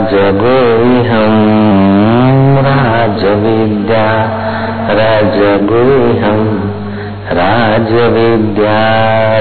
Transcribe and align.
राजगुह्यं 0.00 1.34
राजविद्या 2.66 4.04
राजगुह्यं 4.98 6.40
राजविद्या 7.38 8.78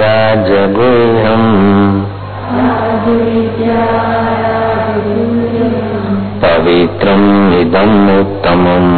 राजगुह्यम् 0.04 1.48
पवित्रम् 6.44 7.30
इदम् 7.62 7.98
उत्तमम् 8.20 8.92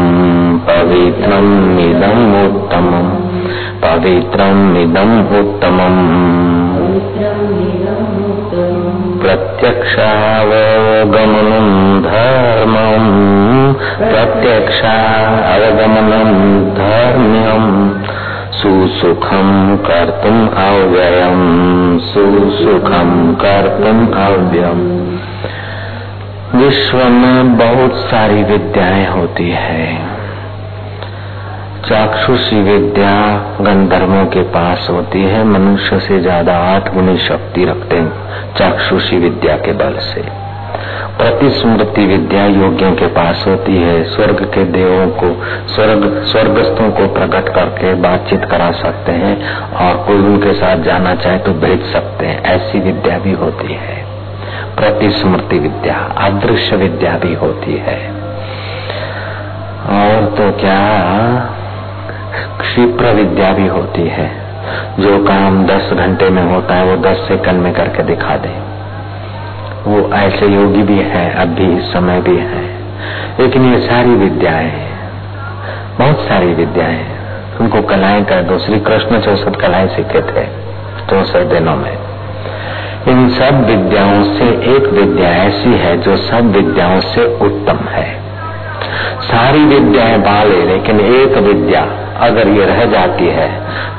पवित्रम् 0.69 1.79
इदम् 1.89 2.25
उत्तमम् 2.45 3.13
पवित्रम् 3.85 4.65
इदम् 4.83 5.17
उत्तमम्। 5.41 6.01
प्रत्यक्षावगमनम् 9.31 12.01
धर्मम् 12.03 13.11
प्रत्यक्षावगमनम् 13.99 16.33
धर्म्यम् 16.79 17.69
सुसुखम् 18.61 19.53
कर्तुम् 19.87 20.43
अव्ययम् 20.65 21.47
सुसुखम् 22.09 23.15
कर्तुम् 23.35 24.03
अव्ययम् 24.27 24.85
विश्व 26.61 26.97
में 27.09 27.57
बहुत 27.57 27.93
सारी 28.11 28.39
विद्याएँ 28.43 29.07
होती 29.07 29.49
है। 29.49 30.10
चाक्षुषी 31.85 32.61
विद्या 32.61 33.13
गंधर्वों 33.61 34.25
के 34.25 34.41
पास 34.41 34.87
होती 34.89 35.21
है। 35.23 35.43
मनुष्य 35.43 35.99
से 35.99 36.19
ज़्यादा 36.19 36.57
आठ 36.75 36.93
गुनी 36.93 37.17
शक्ति 37.17 37.65
रखते 37.65 37.95
हैं 37.95 38.53
चाक्षुषी 38.55 39.17
विद्या 39.17 39.55
के 39.57 39.71
बल 39.73 39.97
से। 39.99 40.21
प्रतिस्मृति 41.17 42.05
विद्या 42.05 42.45
योगियों 42.45 42.91
के 42.91 43.07
पास 43.07 43.45
होती 43.47 43.77
है। 43.77 44.03
स्वर्ग 44.03 44.43
के 44.45 44.63
देवों 44.65 45.07
को, 45.07 45.31
स्वर्ग, 45.67 46.05
स्वर्गस्थों 46.25 46.89
को 46.91 47.07
प्रकट 47.13 47.49
करके 47.49 47.93
बातचीत 47.93 48.45
करा 48.45 48.71
सकते 48.71 49.11
हैं 49.11 49.35
और 49.77 49.97
कोई 50.07 50.17
उनके 50.17 50.53
साथ 50.53 50.83
जाना 50.83 51.15
चाहे 51.15 51.37
तो 51.37 51.53
भेज 51.53 51.85
सकते 51.85 52.25
हैं। 52.25 52.43
ऐसी 52.43 52.79
विद्या 52.79 53.17
भी 53.17 53.31
होती 53.31 53.73
है। 53.73 53.95
प्रतिस्मृति 54.75 55.59
विद्या, 55.59 55.97
अदृश्य 56.17 56.75
विद्या 56.75 57.17
भी 57.17 57.33
होती 57.33 57.77
है। 57.77 57.99
और 59.91 60.25
तो 60.37 60.51
क्या? 60.59 60.79
क्षिप्र 62.33 63.05
विद्या 63.05 63.53
भी 63.53 63.67
होती 63.67 64.01
है। 64.01 64.51
जो 64.99 65.23
काम 65.23 65.65
दस 65.65 65.93
घंटे 65.93 66.29
में 66.29 66.43
होता 66.43 66.75
है, 66.75 66.85
वो 66.85 67.03
दस 67.03 67.17
सेकंड 67.17 67.61
में 67.61 67.73
करके 67.73 68.03
दिखा 68.03 68.37
दे। 68.37 68.71
वो 69.87 70.13
ऐसे 70.13 70.45
योगी 70.45 70.83
भी 70.83 70.97
है, 70.97 71.33
अब 71.33 71.47
भी 71.47 71.77
इस 71.77 71.93
समय 71.93 72.21
भी 72.21 72.37
है। 72.37 72.63
लेकिन 73.39 73.73
ये 73.73 73.81
सारी 73.81 74.09
विद्याएँ, 74.09 74.89
बहुत 75.99 76.19
सारी 76.27 76.53
विद्याएँ, 76.53 77.05
उनको 77.61 77.81
कलाएँ 77.81 78.23
कर 78.23 78.41
दो। 78.41 78.59
श्री 78.59 78.79
कृष्ण 78.79 79.19
चौसठ 79.19 79.55
कलाएँ 79.55 79.87
सीखे 79.87 80.21
थे, 80.21 80.45
चौसठ 81.09 81.39
दिनों 81.39 81.75
में। 81.75 81.97
इन 83.07 83.29
सब 83.29 83.65
विद्याओं 83.65 84.23
से 84.23 84.75
एक 84.75 84.87
विद्या 84.93 85.29
ऐसी 85.29 85.69
है, 85.69 85.97
जो 85.97 86.17
सब 86.17 86.51
विद्याओं 86.51 86.99
से 86.99 87.37
उत्तम 87.37 87.77
है। 87.89 88.21
सारी 89.21 89.65
विद्याएँ 89.65 90.17
बाले, 90.17 90.65
लेकिन 90.65 90.99
एक 90.99 91.37
विद्या 91.37 91.87
अगर 92.21 92.47
ये 92.47 92.65
रह 92.65 92.83
जाती 92.85 93.27
है 93.27 93.49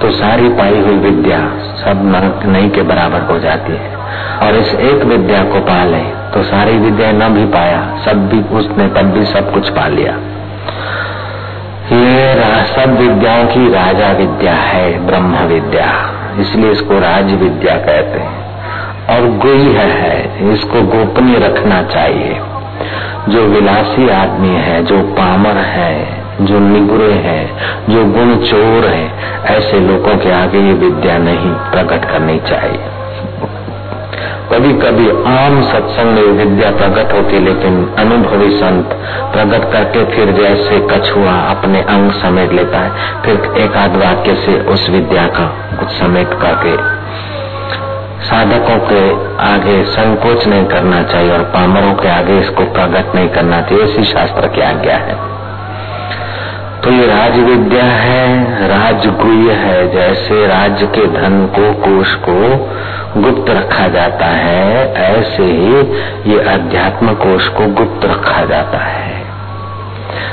तो 0.01 0.11
सारी 0.11 0.49
पाई 0.49 0.81
हुई 0.81 0.97
विद्या 0.99 1.39
सब 1.77 2.03
नहीं 2.47 2.71
के 2.71 2.83
बराबर 2.83 3.21
हो 3.23 3.39
जाती 3.39 3.73
है। 3.73 3.97
और 4.39 4.57
इस 4.57 4.75
एक 4.75 5.05
विद्या 5.05 5.43
को 5.45 5.61
पाले 5.61 6.03
तो 6.33 6.43
सारी 6.43 6.77
विद्या 6.79 7.11
न 7.13 7.29
भी 7.29 7.45
पाया, 7.47 7.81
सब 8.05 8.29
भी 8.29 8.41
उसने 8.57 8.87
तब 8.89 9.11
भी 9.11 9.25
सब 9.25 9.53
कुछ 9.55 9.69
पा 9.69 9.87
लिया। 9.89 10.13
ये 11.93 12.67
सब 12.67 12.97
विद्याओं 12.99 13.45
की 13.47 13.73
राजा 13.73 14.13
विद्या 14.13 14.53
है, 14.53 15.07
ब्रह्म 15.07 15.39
विद्या। 15.47 15.91
इसलिए 16.41 16.71
इसको 16.71 16.99
राज 16.99 17.33
विद्या 17.35 17.75
कहते 17.77 18.19
हैं। 18.19 18.41
और 19.09 19.29
गुह 19.39 19.79
है, 19.79 20.53
इसको 20.53 20.83
गोपनीय 20.83 21.39
रखना 21.39 21.83
चाहिए। 21.83 22.41
जो 23.29 23.43
विलासी 23.47 24.09
आदमी 24.11 24.55
है, 24.61 24.83
जो 24.85 25.03
पामर 25.19 25.57
है 25.67 26.22
जो 26.41 26.59
निगुरे 26.59 27.13
हैं, 27.13 27.51
जो 27.89 28.05
गुण 28.05 28.37
चोर 28.37 28.87
है, 28.87 29.13
ऐसे 29.45 29.81
लोगों 29.81 30.17
के 30.17 30.33
आगे 30.33 30.59
ये 30.59 30.73
विद्या 30.73 31.19
नहीं 31.19 31.51
प्रकट 31.51 32.05
करनी 32.05 32.39
चाहिए। 32.39 32.81
कभी 34.53 34.73
कभी 34.73 35.11
आम 35.11 35.63
सत्संग 35.63 36.07
में 36.07 36.23
विद्या 36.23 36.71
प्रकट 36.71 37.13
होती, 37.13 37.39
लेकिन 37.39 37.95
अनुभवी 37.99 38.51
संत 38.51 38.85
प्रकट 39.33 39.73
करके 39.73 40.05
फिर 40.05 40.33
जैसे 40.33 40.79
कछुआ 40.91 41.33
अपने 41.33 41.83
अंग 41.83 42.11
समेट 42.11 42.53
लेता 42.53 42.79
है, 42.79 43.23
फिर 43.23 43.53
एक 43.57 43.77
आध 43.77 43.97
वाक्य 43.97 44.35
से 44.35 44.61
उस 44.61 44.91
विद्या 44.91 45.27
का 45.27 45.47
कुछ 45.79 45.89
समेट 45.89 46.29
करके 46.29 47.03
साधकों 48.25 48.79
के 48.79 49.03
आगे 49.43 49.85
संकोच 49.85 50.47
नहीं 50.47 50.65
करना 50.65 51.03
चाहिए 51.03 51.33
और 51.33 51.43
पामरों 51.43 51.95
के 51.95 52.09
आगे 52.09 52.39
इसको 52.39 52.65
प्रकट 52.65 53.15
नहीं 53.15 53.29
करना 53.29 53.61
चाहिए। 53.61 53.85
इसी 53.85 54.05
शास्त्र 54.05 54.49
की 54.49 54.61
आज्ञा 54.61 54.97
है। 54.97 55.32
तो 56.85 56.91
ये 56.91 57.07
राज 57.07 57.39
विद्या 57.39 57.85
है 57.85 58.69
राजगुय 58.69 59.53
है, 59.53 59.93
जैसे 59.93 60.47
राज्य 60.47 60.87
के 60.87 61.07
धन 61.07 61.47
को, 61.47 61.73
कोष 61.73 62.15
को 62.15 62.35
गुप्त 63.21 63.51
रखा 63.51 63.89
जाता 63.89 64.27
है, 64.27 64.95
ऐसे 64.95 65.43
ही 65.43 65.75
ये 66.33 66.41
अध्यात्म 66.41 67.15
कोष 67.15 67.49
को 67.49 67.67
गुप्त 67.67 68.05
रखा 68.05 68.45
जाता 68.45 68.79
है। 68.79 69.21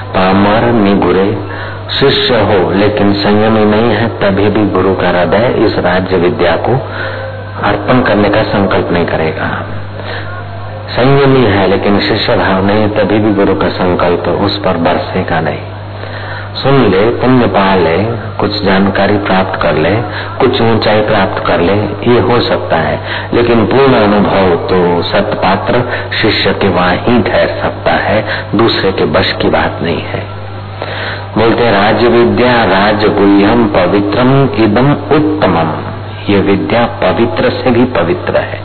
पामर, 0.09 0.71
निगुरे, 0.71 1.37
शिष्य 1.99 2.35
हो, 2.35 2.71
लेकिन 2.71 3.13
संयमी 3.13 3.65
नहीं 3.65 3.89
है, 3.89 4.07
तभी 4.07 4.49
भी 4.49 4.65
गुरु 4.65 4.95
का 4.95 5.09
हृदय 5.09 5.55
इस 5.65 5.77
राज्य 5.77 6.17
विद्या 6.17 6.55
को 6.55 6.73
अर्पण 7.63 8.01
करने 8.01 8.29
का 8.29 8.43
संकल्प 8.43 8.91
नहीं 8.91 9.05
करेगा। 9.05 9.65
संयमी 10.89 11.45
है, 11.45 11.67
लेकिन 11.67 11.99
शिष्य 11.99 12.35
भाव 12.35 12.65
नहीं, 12.65 12.89
तभी 12.89 13.19
भी 13.19 13.33
गुरु 13.33 13.55
का 13.55 13.69
संकल्प 13.69 14.27
उस 14.27 14.57
पर 14.57 14.77
बरसेगा 14.77 15.39
नहीं। 15.39 15.78
सुन 16.55 16.89
ले 16.89 17.09
पुण्य 17.09 17.47
पा 17.47 17.75
ले, 17.75 17.97
कुछ 18.39 18.63
जानकारी 18.63 19.17
प्राप्त 19.17 19.61
कर 19.61 19.73
ले, 19.73 19.95
कुछ 20.39 20.61
ऊंचाई 20.61 21.01
प्राप्त 21.01 21.47
कर 21.47 21.59
ले, 21.59 21.73
ये 22.11 22.19
हो 22.19 22.39
सकता 22.39 22.75
है। 22.75 22.99
लेकिन 23.33 23.65
पूर्ण 23.65 23.93
अनुभव 23.93 24.55
तो 24.55 25.03
सतपात्र 25.03 25.83
शिष्य 26.21 26.53
के 26.53 26.69
वहाँ 26.69 26.95
ही 26.95 27.23
ठहर 27.23 27.47
सकता 27.47 27.91
है, 27.91 28.25
दूसरे 28.55 28.91
के 28.91 29.05
बश 29.05 29.31
की 29.41 29.49
बात 29.49 29.79
नहीं 29.83 30.01
है। 30.01 30.27
बोलते 31.37 31.71
राज 31.71 32.05
विद्या 32.05 32.63
राज 32.63 33.05
गुह्यम 33.05 33.67
पवित्रम 33.67 34.49
इदम 34.63 34.91
उत्तमम। 34.91 35.71
ये 36.33 36.39
विद्या 36.39 36.85
पवित्र 36.85 37.49
से 37.49 37.71
भी 37.71 37.85
पवित्र 37.85 38.37
है। 38.37 38.61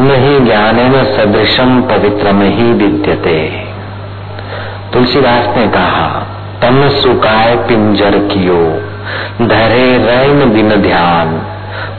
नहीं 0.00 0.40
ज्ञान 0.40 0.80
न 0.80 1.04
सदृशम 1.04 1.82
पवित्र 1.82 2.32
में 2.32 2.54
ही 2.54 2.72
विद्यते। 2.72 3.64
तुलसीदास 4.92 5.56
ने 5.56 5.68
कहा 5.68 6.26
तन 6.62 6.88
सुकाय 6.88 7.56
पिंजर 7.56 8.10
कियो। 8.10 8.58
धरे 9.46 9.98
रैन 9.98 10.52
बिन 10.52 10.68
ध्यान। 10.68 11.42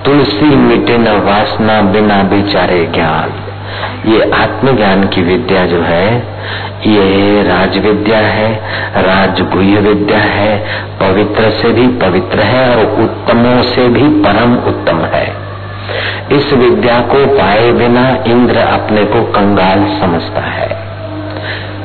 तुलसी 0.06 0.56
मिटे 0.56 0.98
न 0.98 1.08
वासना 1.08 1.82
बिना 1.82 2.24
बिचारे 2.24 2.86
ज्ञान। 2.86 3.34
ये 4.12 4.32
आत्मज्ञान 4.32 5.08
की 5.08 5.22
विद्या 5.22 5.66
जो 5.66 5.82
है, 5.82 6.16
ये 6.88 7.44
राज 7.44 7.78
विद्या 7.78 8.18
है, 8.18 8.54
राजगुह्य 8.96 9.80
विद्या 9.80 10.20
है, 10.20 10.66
पवित्र 11.00 11.50
से 11.50 11.70
भी 11.70 11.88
पवित्र 11.88 12.40
है 12.40 12.76
और 12.76 13.02
उत्तमों 13.04 13.62
से 13.62 13.88
भी 13.88 14.04
परम 14.04 14.54
उत्तम 14.56 15.00
है। 15.00 15.36
इस 16.32 16.54
विद्या 16.54 17.00
को 17.00 17.26
पाए 17.26 17.72
बिना 17.72 18.24
इंद्र 18.28 18.58
अपने 18.58 19.06
को 19.06 19.24
कंगाल 19.24 20.00
समझता 20.02 20.42
है। 20.42 20.70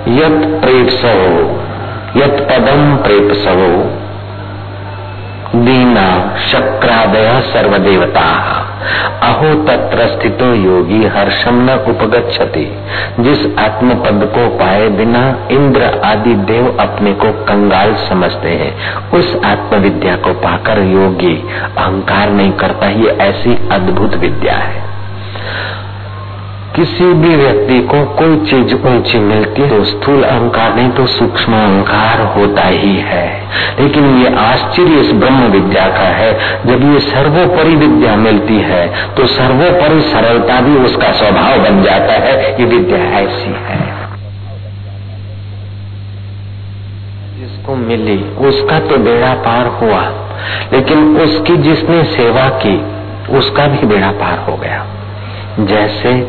यत 0.08 0.60
प्रेत 0.62 0.90
यत 2.16 2.48
पदम 2.50 2.96
प्रेत 2.96 3.32
सवो 3.32 3.98
दीना 5.54 6.36
शक्रादय 6.38 7.40
सर्वदेवता। 7.40 8.24
अहो, 9.22 9.54
तत्र 9.54 10.06
स्थितो 10.06 10.54
योगी 10.54 11.06
हर्षम 11.06 11.54
न 11.54 11.70
उपगछति 11.70 12.78
जिस 13.20 13.58
आत्म 13.58 13.90
पद 13.90 14.32
को 14.34 14.48
पाए 14.48 14.88
बिना 14.88 15.48
इंद्र 15.50 16.00
आदि 16.04 16.34
देव 16.34 16.76
अपने 16.80 17.12
को 17.12 17.32
कंगाल 17.32 17.94
समझते 17.94 18.48
हैं, 18.48 19.00
उस 19.10 19.36
आत्म 19.44 19.76
विद्या 19.76 20.16
को 20.16 20.32
पाकर 20.32 20.78
योगी 20.78 21.48
अहंकार 21.76 22.30
नहीं 22.30 22.52
करता, 22.52 22.86
ये 22.86 23.08
ऐसी 23.10 23.68
अद्भुत 23.72 24.14
विद्या 24.14 24.54
है। 24.54 24.87
किसी 26.78 27.04
भी 27.04 27.36
व्यक्ति 27.36 27.80
को 27.80 28.04
कोई 28.04 28.46
चीज़ 28.46 28.74
ऊँची 28.74 29.18
मिलती 29.18 29.62
है 29.62 29.68
तो 29.68 29.84
स्थूल 29.84 30.22
अहंकार 30.22 30.74
नहीं 30.74 30.90
तो 30.90 31.06
सूक्ष्म 31.06 31.52
अहंकार 31.52 32.20
होता 32.20 32.62
ही 32.62 32.96
है। 32.96 33.48
लेकिन 33.80 34.18
ये 34.18 34.36
आश्चर्य 34.36 35.00
इस 35.00 35.12
ब्रह्म 35.12 35.42
विद्या 35.44 35.86
का 35.86 36.08
है। 36.08 36.62
जब 36.66 36.94
ये 36.94 37.00
सर्वोपरि 37.00 37.74
विद्या 37.74 38.16
मिलती 38.16 38.56
है 38.56 39.14
तो 39.14 39.26
सर्वोपरि 39.26 40.00
सरलता 40.00 40.60
भी 40.60 40.76
उसका 40.76 41.12
स्वभाव 41.12 41.58
बन 41.58 41.82
जाता 41.82 42.12
है। 42.12 42.52
ये 42.52 42.64
विद्या 42.64 42.98
ऐसी 42.98 43.50
है। 43.50 43.80
जिसको 47.40 47.76
मिली, 47.76 48.18
उसका 48.18 48.80
तो 48.80 48.96
बेड़ा 48.96 49.34
पार 49.34 49.66
हुआ। 49.66 50.02
लेकिन 50.72 51.16
उसकी 51.16 51.56
जिसने 51.56 52.04
सेवा 52.04 52.48
की, 52.48 52.82
उसका 53.36 53.66
भी 53.66 53.86
बेड़ा 53.86 54.10
पार 54.10 54.38
हो 54.38 54.56
गया। 54.56 54.86
जैसे 55.60 56.28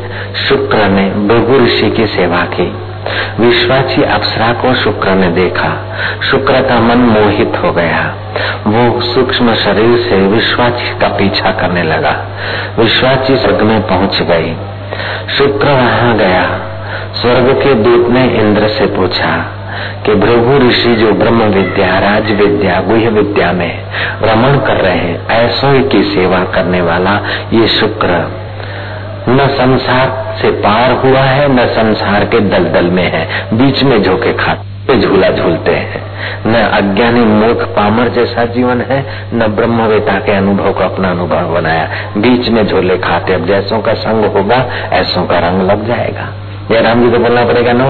शुक्र 0.50 0.78
ने 0.78 1.10
भृगु 1.10 1.66
ऋषि 1.66 1.92
की 1.92 2.08
सेवा 2.08 2.38
की। 2.38 2.78
विश्वाची 3.40 4.04
अप्सरा 4.04 4.54
को 4.54 4.76
शुक्र 4.76 5.10
ने 5.10 5.28
देखा। 5.28 5.98
शुक्र 6.31 6.54
का 6.54 6.80
मन 6.80 6.98
मोहित 6.98 7.54
हो 7.64 7.72
गया। 7.72 8.16
वो 8.68 9.02
सूक्ष्म 9.02 9.54
शरीर 9.54 9.98
से 9.98 10.28
विश्वाची 10.28 11.00
का 11.00 11.08
पीछा 11.08 11.52
करने 11.52 11.84
लगा। 11.84 12.26
विश्वाची 12.80 13.38
स्वर्ग 13.38 13.62
में 13.62 13.88
पहुँच 13.88 14.22
गई। 14.22 14.56
शुक्र 15.38 15.68
वहाँ 15.68 16.18
गया। 16.18 16.46
स्वर्ग 17.22 17.62
के 17.64 17.74
दूत 17.74 18.10
ने 18.10 18.28
इंद्र 18.28 18.68
से 18.68 18.86
पूछा 18.86 19.46
कि 20.06 20.16
भृगु 20.16 20.70
ऋषि 20.70 20.96
जो 20.96 21.12
ब्रह्म 21.12 21.44
विद्या, 21.44 22.00
राज 22.00 22.31
विद्या, 22.31 22.81
गुह 22.81 23.10
विद्या 23.10 23.52
में 23.52 23.84
भ्रमण 24.22 24.58
कर 24.58 24.76
रहे 24.76 24.98
हैं, 24.98 25.28
ऐसो 25.28 25.90
की 25.90 26.04
सेवा 26.04 26.40
करने 26.40 26.81
वाला 26.81 27.20
ये 27.54 27.68
शुक्र। 27.68 28.40
न 29.30 29.48
संसार 29.48 30.38
से 30.42 30.51
पार 30.51 30.92
हुआ 30.92 31.19
है, 31.19 31.54
न 31.54 31.68
संसार 31.68 32.25
के 32.25 32.39
दलदल 32.39 32.86
में 32.86 33.12
है। 33.12 33.50
बीच 33.54 33.83
में 33.83 34.04
झोंके 34.04 34.33
खाते 34.33 35.00
झूला 35.00 35.30
झूलते 35.30 35.71
हैं। 35.71 36.10
न 36.48 36.56
अज्ञानी 36.56 37.19
मूर्ख 37.19 37.57
पामर 37.57 38.07
जैसा 38.07 38.45
जीवन 38.45 38.81
है, 38.81 39.06
न 39.33 39.48
ब्रह्मवेता 39.48 40.13
के 40.13 40.31
अनुभव 40.31 40.74
को 40.74 40.83
अपना 40.83 41.10
अनुभव 41.10 41.42
बनाया। 41.42 41.89
बीच 42.18 42.50
में 42.50 42.68
झोले 42.68 42.98
खाते, 42.98 43.33
अब 43.33 43.45
जैसों 43.45 43.80
का 43.80 43.94
संग 43.94 44.25
होगा, 44.25 44.66
ऐसों 44.92 45.24
का 45.24 45.39
रंग 45.39 45.62
लग 45.62 45.88
जाएगा। 45.88 46.27
या 46.71 46.81
राम 46.81 47.06
जी 47.06 47.12
को 47.12 47.18
बोलना 47.18 47.45
पड़ेगा, 47.45 47.74
नो 47.74 47.89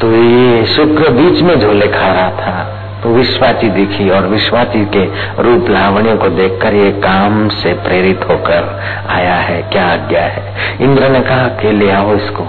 तो 0.00 0.12
ये 0.12 0.66
शुक्र 0.66 1.10
बीच 1.10 1.42
में 1.42 1.60
झोले 1.60 1.86
खा 1.86 2.12
रहा 2.12 2.30
था। 2.30 2.83
तो 3.04 3.10
विश्वाची 3.10 3.68
दिखी 3.68 4.10
और 4.10 4.26
विश्वाची 4.26 4.84
के 4.84 5.04
रूप 5.42 5.66
लावण्य 5.70 6.16
को 6.16 6.28
देखकर 6.28 6.74
ये 6.74 6.90
काम 6.90 7.48
से 7.48 7.72
प्रेरित 7.72 8.20
होकर 8.30 8.80
आया 9.08 9.34
है। 9.34 9.62
क्या 9.62 9.86
आज्ञा 9.86 10.20
है? 10.20 10.54
इंद्र 10.80 11.08
ने 11.08 11.20
कहा, 11.20 11.48
कि 11.48 11.72
ले 11.72 11.90
आओ 11.90 12.14
इसको? 12.14 12.44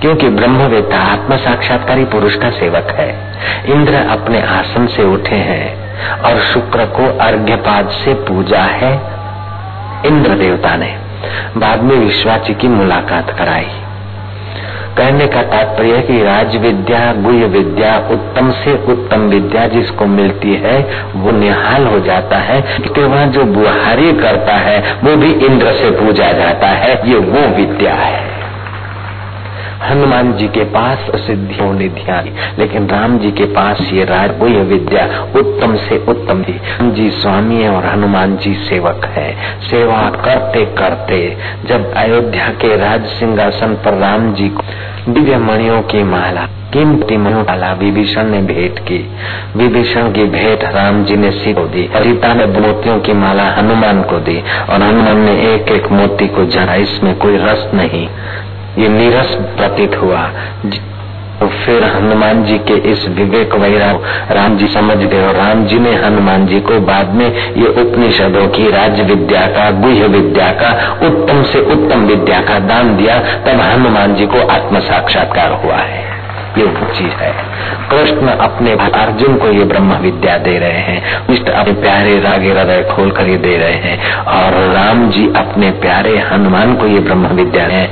क्योंकि 0.00 0.28
ब्रह्मवेता 0.28 0.98
आत्म 0.98 1.36
साक्षात्कारी 1.36 2.04
पुरुष 2.04 2.34
का 2.34 2.50
सेवक 2.50 2.86
है। 2.90 3.34
इंद्र 3.66 3.94
अपने 3.94 4.42
आसन 4.42 4.86
से 4.86 5.04
उठे 5.04 5.36
हैं 5.36 5.96
और 6.20 6.40
शुक्र 6.40 6.84
को 6.84 7.18
अर्घ्यपाद 7.18 7.88
से 7.88 8.14
पूजा 8.14 8.62
है। 8.62 8.92
इंद्र 10.06 10.30
देवता 10.30 10.76
ने 10.76 10.98
बाद 11.56 11.82
में 11.82 11.96
विश्वाची 11.96 12.54
की 12.54 12.68
मुलाकात 12.68 13.30
कराई। 13.30 13.87
कहने 14.98 15.26
का 15.26 15.42
तात्पर्य 15.42 16.00
कि 16.00 16.22
राज 16.22 16.56
विद्या 16.56 17.12
गुह 17.12 17.44
विद्या, 17.46 17.96
उत्तम 18.10 18.50
से 18.50 18.72
उत्तम 18.92 19.20
विद्या 19.20 19.66
जिसको 19.66 20.06
मिलती 20.06 20.54
है, 20.54 20.78
वो 21.16 21.30
निहाल 21.30 21.86
हो 21.86 22.00
जाता 22.00 22.36
है। 22.36 22.60
वहाँ 22.98 23.26
जो 23.26 23.44
बुहारी 23.44 24.12
करता 24.12 24.54
है, 24.54 24.96
वो 25.04 25.16
भी 25.16 25.32
इंद्र 25.46 25.72
से 25.72 25.90
पूजा 25.90 26.32
जाता 26.32 26.66
है। 26.66 27.10
ये 27.10 27.16
वो 27.16 27.46
विद्या 27.56 27.94
है। 27.94 28.38
हनुमान 29.82 30.32
जी 30.32 30.48
के 30.48 30.64
पास 30.64 30.98
सिद्धियों 31.14 31.72
निधिया 31.72 32.20
लेकिन 32.58 32.88
राम 32.88 33.18
जी 33.18 33.30
के 33.32 33.44
पास 33.44 33.80
ये 33.92 34.04
राज 34.04 34.30
वो 34.38 34.46
विद्या, 34.46 35.04
उत्तम 35.36 35.76
से 35.76 36.04
उत्तम 36.08 36.42
थी। 36.42 36.52
राम 36.52 36.90
जी 36.90 37.10
स्वामी 37.10 37.68
और 37.68 37.86
हनुमान 37.86 38.36
जी 38.36 38.54
सेवक 38.54 39.04
है। 39.04 39.36
सेवा 39.60 40.10
करते 40.24 40.64
करते 40.64 41.36
जब 41.64 41.94
अयोध्या 41.94 42.48
के 42.48 42.76
राज 42.76 43.06
सिंहासन 43.06 43.74
पर 43.84 43.94
राम 43.94 44.34
जी 44.34 44.48
को 44.48 44.62
दिव्य 45.08 45.38
मणियों 45.38 45.82
की 45.82 46.02
माला, 46.02 46.42
कीमती 46.42 47.16
माला 47.16 47.72
विभीषण 47.72 48.24
ने 48.24 48.40
भेंट 48.40 48.78
की। 48.78 49.10
विभीषण 49.56 50.12
की 50.12 50.24
भेंट 50.24 50.64
राम 50.64 51.04
जी 51.04 51.16
ने 51.16 51.30
सीता 51.30 51.60
दी 51.60 51.90
सीता 51.96 52.34
ने 52.34 52.46
मोतियों 52.46 53.00
की 53.00 53.12
माला 53.12 53.42
हनुमान 53.42 54.02
को 54.02 54.18
दी, 54.18 54.42
और 54.70 54.82
हनुमान 54.82 55.20
ने 55.20 55.54
एक 55.54 55.68
एक 55.68 55.92
मोती 55.92 56.28
को 56.28 56.44
जरा, 56.44 56.74
इसमें 56.74 57.18
कोई 57.18 57.36
रस 57.36 57.70
नहीं। 57.74 58.08
ये 58.78 58.88
नीरस 58.88 59.34
प्रतीत 59.40 59.96
हुआ। 59.96 60.30
तो 61.40 61.46
फिर 61.46 61.84
हनुमान 61.84 62.44
जी 62.44 62.58
के 62.58 62.74
इस 62.74 63.08
विवेक 63.08 63.54
वैराग 63.54 64.02
राम 64.30 64.56
जी 64.56 64.68
समझ 64.68 64.96
गए 64.96 65.26
और 65.26 65.34
राम 65.34 65.66
जी 65.66 65.78
ने 65.78 65.94
हनुमान 65.94 66.46
जी 66.46 66.60
को 66.60 66.80
बाद 66.80 67.08
में 67.08 67.54
ये 67.54 67.66
उपनिषदों 67.66 68.48
की 68.48 68.70
राज्य 68.70 69.02
विद्या 69.02 69.40
का 69.40 69.70
गुह 69.70 70.06
विद्या 70.06 70.48
का, 70.48 70.98
उत्तम 71.06 71.42
से 71.42 71.60
उत्तम 71.60 72.00
विद्या 72.00 72.40
का 72.40 72.58
दान 72.58 72.96
दिया, 72.96 73.18
तब 73.18 73.60
हनुमान 73.60 74.14
जी 74.14 74.26
को 74.26 74.46
आत्म 74.46 74.80
साक्षात्कार 74.80 75.52
हुआ 75.52 75.76
है। 75.76 76.18
ये 76.58 76.66
चीज़ 76.66 77.12
है। 77.12 77.34
कृष्ण 77.90 78.28
अपने 78.28 78.72
अर्जुन 78.72 79.36
को 79.36 79.48
ये 79.48 79.64
ब्रह्म 79.64 79.92
विद्या 79.92 80.38
दे 80.38 80.58
रहे 80.58 80.70
हैं। 80.70 81.26
इष्ट 81.30 81.48
अपने 81.48 81.72
प्यारे 81.72 82.20
रागे 82.20 82.48
हृदय 82.48 82.88
खोल 82.96 83.10
कर 83.10 83.26
ये 83.26 83.36
दे 83.36 83.56
रहे 83.56 83.72
हैं। 83.72 84.14
और 84.14 84.72
राम 84.74 85.10
जी 85.10 85.32
अपने 85.36 85.70
प्यारे 85.70 86.18
हनुमान 86.18 86.74
को 86.74 86.86
ये 86.86 87.00
ब्रह्म 87.00 87.26
विद्या 87.26 87.64
है। 87.64 87.90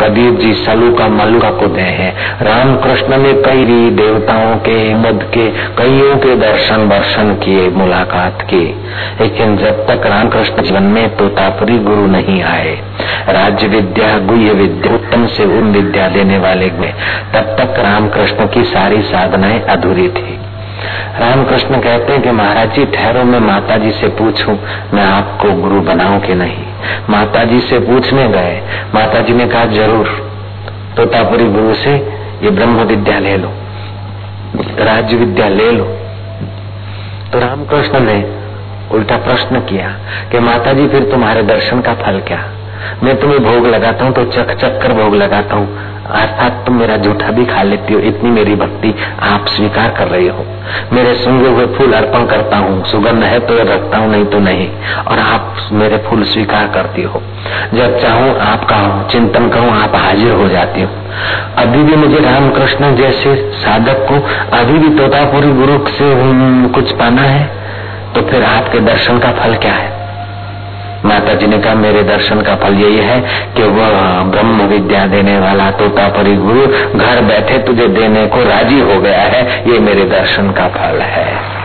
कबीर 0.00 0.32
जी 0.32 0.54
सलूका 0.54 1.08
मलुका 1.08 1.50
को 1.50 1.66
दे 1.66 1.80
हैं। 1.80 2.38
राम 2.42 2.76
कृष्ण 2.76 3.18
ने 3.18 3.32
कई 3.32 3.90
देवताओं 3.90 4.56
के 4.56 4.94
मद 4.94 5.30
के, 5.34 5.48
कईयों 5.48 6.16
के 6.16 6.36
दर्शन 6.36 6.76
वर्शन 6.76 7.34
किए, 7.34 7.68
मुलाकात 7.68 8.42
की। 8.42 8.84
लेकिन 9.20 9.56
जब 9.56 9.86
तक 9.86 10.06
राम 10.06 10.28
कृष्ण 10.28 10.62
जीवन 10.62 10.82
में 10.82 11.16
तोतापुरी 11.16 11.78
गुरु 11.78 12.06
नहीं 12.06 12.42
आए, 12.42 12.80
राज्य 13.28 13.66
विद्या, 13.66 14.18
गुह्य 14.18 14.52
विद्या, 14.52 14.94
उत्तम 14.94 15.26
से 15.26 15.44
उन 15.44 15.72
विद्या 15.72 16.08
देने 16.08 16.38
वाले 16.38 16.70
में, 16.70 16.94
तब 17.34 17.40
तक 17.40 17.78
राम 17.78 18.08
कृष्ण 18.08 18.46
की 18.46 18.64
सारी 18.64 19.02
साधनाएँ 19.02 19.60
अधूरी 19.60 20.08
थी। 20.08 20.47
रामकृष्ण 21.20 21.80
कहते 21.80 22.12
हैं 22.12 22.22
कि 22.22 22.30
महाराज 22.30 22.74
जी 22.74 22.84
ठहरो, 22.86 23.24
मैं 23.24 23.40
माता 23.40 23.76
जी 23.76 23.90
से 23.90 24.08
पूछूँ, 24.08 24.58
मैं 24.94 25.04
आपको 25.04 25.52
गुरु 25.52 25.80
बनाऊँ 25.80 26.20
कि 26.20 26.34
नहीं? 26.34 26.64
माता 27.10 27.44
जी 27.44 27.60
से 27.60 27.78
पूछने 27.80 28.28
गए। 28.28 28.60
माता 28.94 29.20
जी 29.20 29.32
ने 29.32 29.46
कहा, 29.46 29.64
ज़रूर। 29.64 30.08
तोतापुरी 30.96 31.48
गुरु 31.48 31.74
से 31.74 31.94
ये 32.42 32.50
ब्रह्म 32.50 32.84
विद्या 32.84 33.18
ले 33.18 33.36
लो 33.36 33.52
राज्य 34.80 35.16
विद्या 35.16 35.48
ले 35.48 35.70
लो। 35.70 35.84
तो 37.32 37.38
रामकृष्ण 37.38 38.00
ने 38.00 38.18
उल्टा 38.94 39.16
प्रश्न 39.16 39.60
किया 39.60 39.88
कि 40.32 40.38
माता 40.40 40.72
जी 40.72 40.86
फिर 40.88 41.10
तुम्हारे 41.10 41.42
दर्शन 41.42 41.80
का 41.80 41.94
फल 41.94 42.20
क्या? 42.20 42.38
मैं 43.02 43.16
तुम्हें 43.20 43.42
भोग 43.44 43.66
लगाता 43.66 44.04
हूँ 44.04 44.12
तो 44.14 44.24
चक 44.24 44.50
चक 44.56 44.80
कर 44.82 44.92
भोग 44.92 45.14
लगाता 45.14 45.56
हूँ। 45.56 45.97
अर्थात 46.10 46.62
तुम 46.66 46.74
मेरा 46.74 46.96
जूठा 46.96 47.30
भी 47.30 47.44
खा 47.46 47.62
लेती 47.62 47.94
हो, 47.94 48.00
इतनी 48.00 48.30
मेरी 48.30 48.54
भक्ति 48.54 48.94
आप 49.22 49.46
स्वीकार 49.46 49.90
कर 49.90 50.08
रही 50.08 50.28
हो। 50.28 50.44
मेरे 50.92 51.14
सूँगे 51.14 51.48
हुए 51.48 51.66
फूल 51.66 51.92
अर्पण 51.92 52.26
करता 52.26 52.56
हूँ, 52.56 52.84
सुगंध 52.84 53.24
है 53.24 53.38
तो 53.40 53.54
रखता 53.54 53.98
हूँ, 53.98 54.10
नहीं 54.10 54.24
तो 54.24 54.38
नहीं, 54.38 54.68
और 55.08 55.18
आप 55.18 55.68
मेरे 55.72 55.98
फूल 55.98 56.24
स्वीकार 56.24 56.66
करती 56.66 57.02
हो। 57.02 57.22
जब 57.74 57.98
चाहूँ 57.98 58.38
आपका 58.38 59.08
चिंतन 59.10 59.48
करूँ, 59.48 59.70
आप 59.70 59.94
हाजिर 59.96 60.32
हो 60.32 60.48
जाती 60.48 60.82
हो। 60.82 60.88
अभी 61.56 61.82
भी 61.82 61.96
मुझे 61.96 62.20
रामकृष्ण 62.20 62.96
जैसे 62.96 63.52
साधक 63.52 64.06
को, 64.08 64.14
अभी 64.58 64.78
भी 64.78 64.98
तोतापुरी 64.98 65.52
गुरु 65.52 65.78
से 65.88 66.12
कुछ 66.68 66.92
पाना 66.92 67.22
है? 67.22 67.46
तो 68.14 68.22
फिर 68.22 68.44
आपके 68.44 68.80
दर्शन 68.80 69.18
का 69.18 69.32
फल 69.32 69.54
क्या 69.54 69.72
है? 69.72 69.97
माता 71.04 71.34
जी 71.34 71.46
ने 71.46 71.58
कहा, 71.58 71.74
मेरे 71.74 72.02
दर्शन 72.02 72.40
का 72.40 72.54
फल 72.56 72.74
यही 72.74 72.96
है 72.96 73.20
कि 73.56 73.62
वह 73.62 74.22
ब्रह्म 74.22 74.62
विद्या 74.62 75.06
देने 75.06 75.38
वाला 75.38 75.70
तोता 75.70 76.08
परी 76.08 76.34
गुरु 76.36 76.66
घर 76.98 77.20
बैठे 77.22 77.58
तुझे 77.58 77.88
देने 77.88 78.26
को 78.26 78.44
राज़ी 78.48 78.80
हो 78.80 79.00
गया 79.00 79.20
है। 79.20 79.64
ये 79.72 79.78
मेरे 79.78 80.04
दर्शन 80.04 80.50
का 80.50 80.68
फल 80.68 81.00
है। 81.00 81.57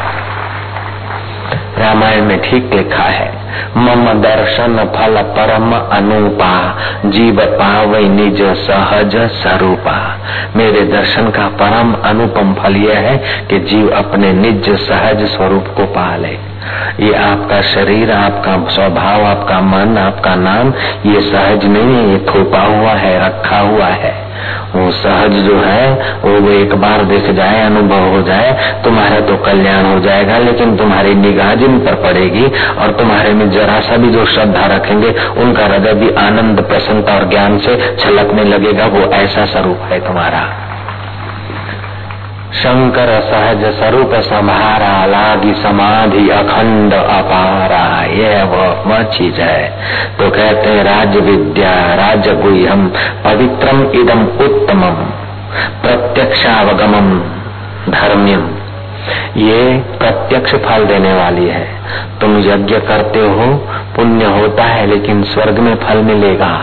रामायण 1.77 2.21
में 2.21 2.39
ठीक 2.41 2.73
लिखा 2.73 3.03
है, 3.03 3.31
मम 3.77 4.21
दर्शन 4.21 4.77
फल 4.95 5.21
परम 5.35 5.71
अनुपा, 5.71 6.53
जीव 7.05 7.39
पावई 7.59 8.09
निज 8.09 8.41
सहज 8.59 9.15
स्वरूपा 9.33 9.95
मेरे 10.55 10.81
दर्शन 10.81 11.29
का 11.29 11.47
परम 11.61 11.93
अनुपम 12.03 12.53
फल 12.53 12.75
यह 12.75 12.99
है 12.99 13.17
कि 13.49 13.59
जीव 13.59 13.89
अपने 13.89 14.33
निज 14.33 14.69
सहज 14.79 15.25
स्वरूप 15.27 15.73
को 15.77 15.85
पाले। 15.85 16.37
ये 16.99 17.13
आपका 17.13 17.61
शरीर, 17.61 18.11
आपका 18.11 18.57
स्वभाव, 18.69 19.25
आपका 19.25 19.61
मन, 19.61 19.97
आपका 19.97 20.35
नाम, 20.35 20.73
ये 21.05 21.21
सहज 21.21 21.65
नहीं 21.65 21.95
है, 21.95 22.11
ये 22.11 22.19
थोपा 22.29 22.61
हुआ 22.61 22.91
है, 22.91 23.17
रखा 23.25 23.59
हुआ 23.59 23.87
है। 23.87 24.22
वो 24.75 24.91
सहज 24.91 25.31
जो 25.31 25.59
है, 25.59 25.93
वो 26.25 26.49
एक 26.49 26.75
बार 26.75 27.03
देख 27.03 27.29
जाए, 27.31 27.65
अनुभव 27.65 28.09
हो 28.09 28.21
जाए, 28.21 28.81
तुम्हारा 28.83 29.19
तो 29.19 29.37
कल्याण 29.37 29.85
हो 29.85 29.99
जाएगा, 29.99 30.37
लेकिन 30.37 30.77
तुम्हारी 30.77 31.15
निगाह 31.15 31.53
जिन 31.53 31.79
पर 31.79 31.95
पड़ेगी 31.95 32.45
और 32.79 32.91
तुम्हारे 32.91 33.33
में 33.33 33.51
जरा 33.51 33.79
सा 33.79 33.97
भी 33.97 34.09
जो 34.09 34.25
श्रद्धा 34.25 34.65
रखेंगे, 34.65 35.15
उनका 35.37 35.65
हृदय 35.65 35.93
भी 35.93 36.09
आनंद, 36.09 36.61
प्रसन्नता 36.61 37.13
और 37.13 37.29
ज्ञान 37.29 37.57
से 37.59 37.95
छलकने 37.99 38.43
लगेगा, 38.43 38.85
वो 38.85 38.99
ऐसा 38.99 39.45
स्वरूप 39.45 39.79
है 39.81 40.07
तुम्हारा। 40.07 40.72
शंकर 42.53 43.21
सहज 43.21 43.63
स्वरूप 43.75 44.13
संभारा 44.13 45.05
लागी 45.05 45.53
समाधि 45.53 46.29
अखंड 46.29 46.93
अपारा 46.93 48.03
ये 48.03 48.43
वह 48.85 49.03
चीज़ 49.03 49.41
है। 49.41 49.69
तो 50.17 50.29
कहते 50.29 50.69
हैं 50.69 50.83
राज 50.83 51.17
विद्या 51.17 51.71
राज 51.95 52.29
गुह्यम 52.29 52.87
पवित्रम 53.23 53.81
इदम 54.01 54.21
उत्तमम, 54.45 55.01
प्रत्यक्षावगमम, 55.81 57.09
धर्म्यम। 57.91 58.49
ये 59.37 59.77
प्रत्यक्ष 59.77 60.55
फल 60.55 60.85
देने 60.85 61.13
वाली 61.13 61.47
है। 61.47 61.67
तुम 62.21 62.39
यज्ञ 62.39 62.75
करते 62.75 63.19
हो, 63.19 63.45
पुण्य 63.95 64.25
होता 64.25 64.63
है, 64.63 64.87
लेकिन 64.87 65.23
स्वर्ग 65.23 65.59
में 65.59 65.75
फल 65.75 65.97
मिलेगा। 65.97 66.53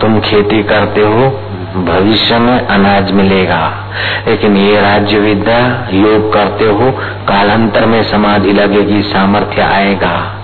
तुम 0.00 0.20
खेती 0.20 0.62
करते 0.62 1.00
हो 1.00 1.40
भविष्य 1.76 2.38
में 2.38 2.66
अनाज 2.66 3.12
मिलेगा। 3.12 3.72
लेकिन 4.28 4.56
ये 4.56 4.80
राज्य 4.80 5.18
विद्या 5.18 5.88
योग 5.92 6.32
करते 6.32 6.64
हो, 6.64 6.90
कालांतर 7.28 7.86
में 7.86 8.02
समाधि 8.02 8.52
लगेगी, 8.52 9.02
सामर्थ्य 9.02 9.62
आएगा 9.62 10.34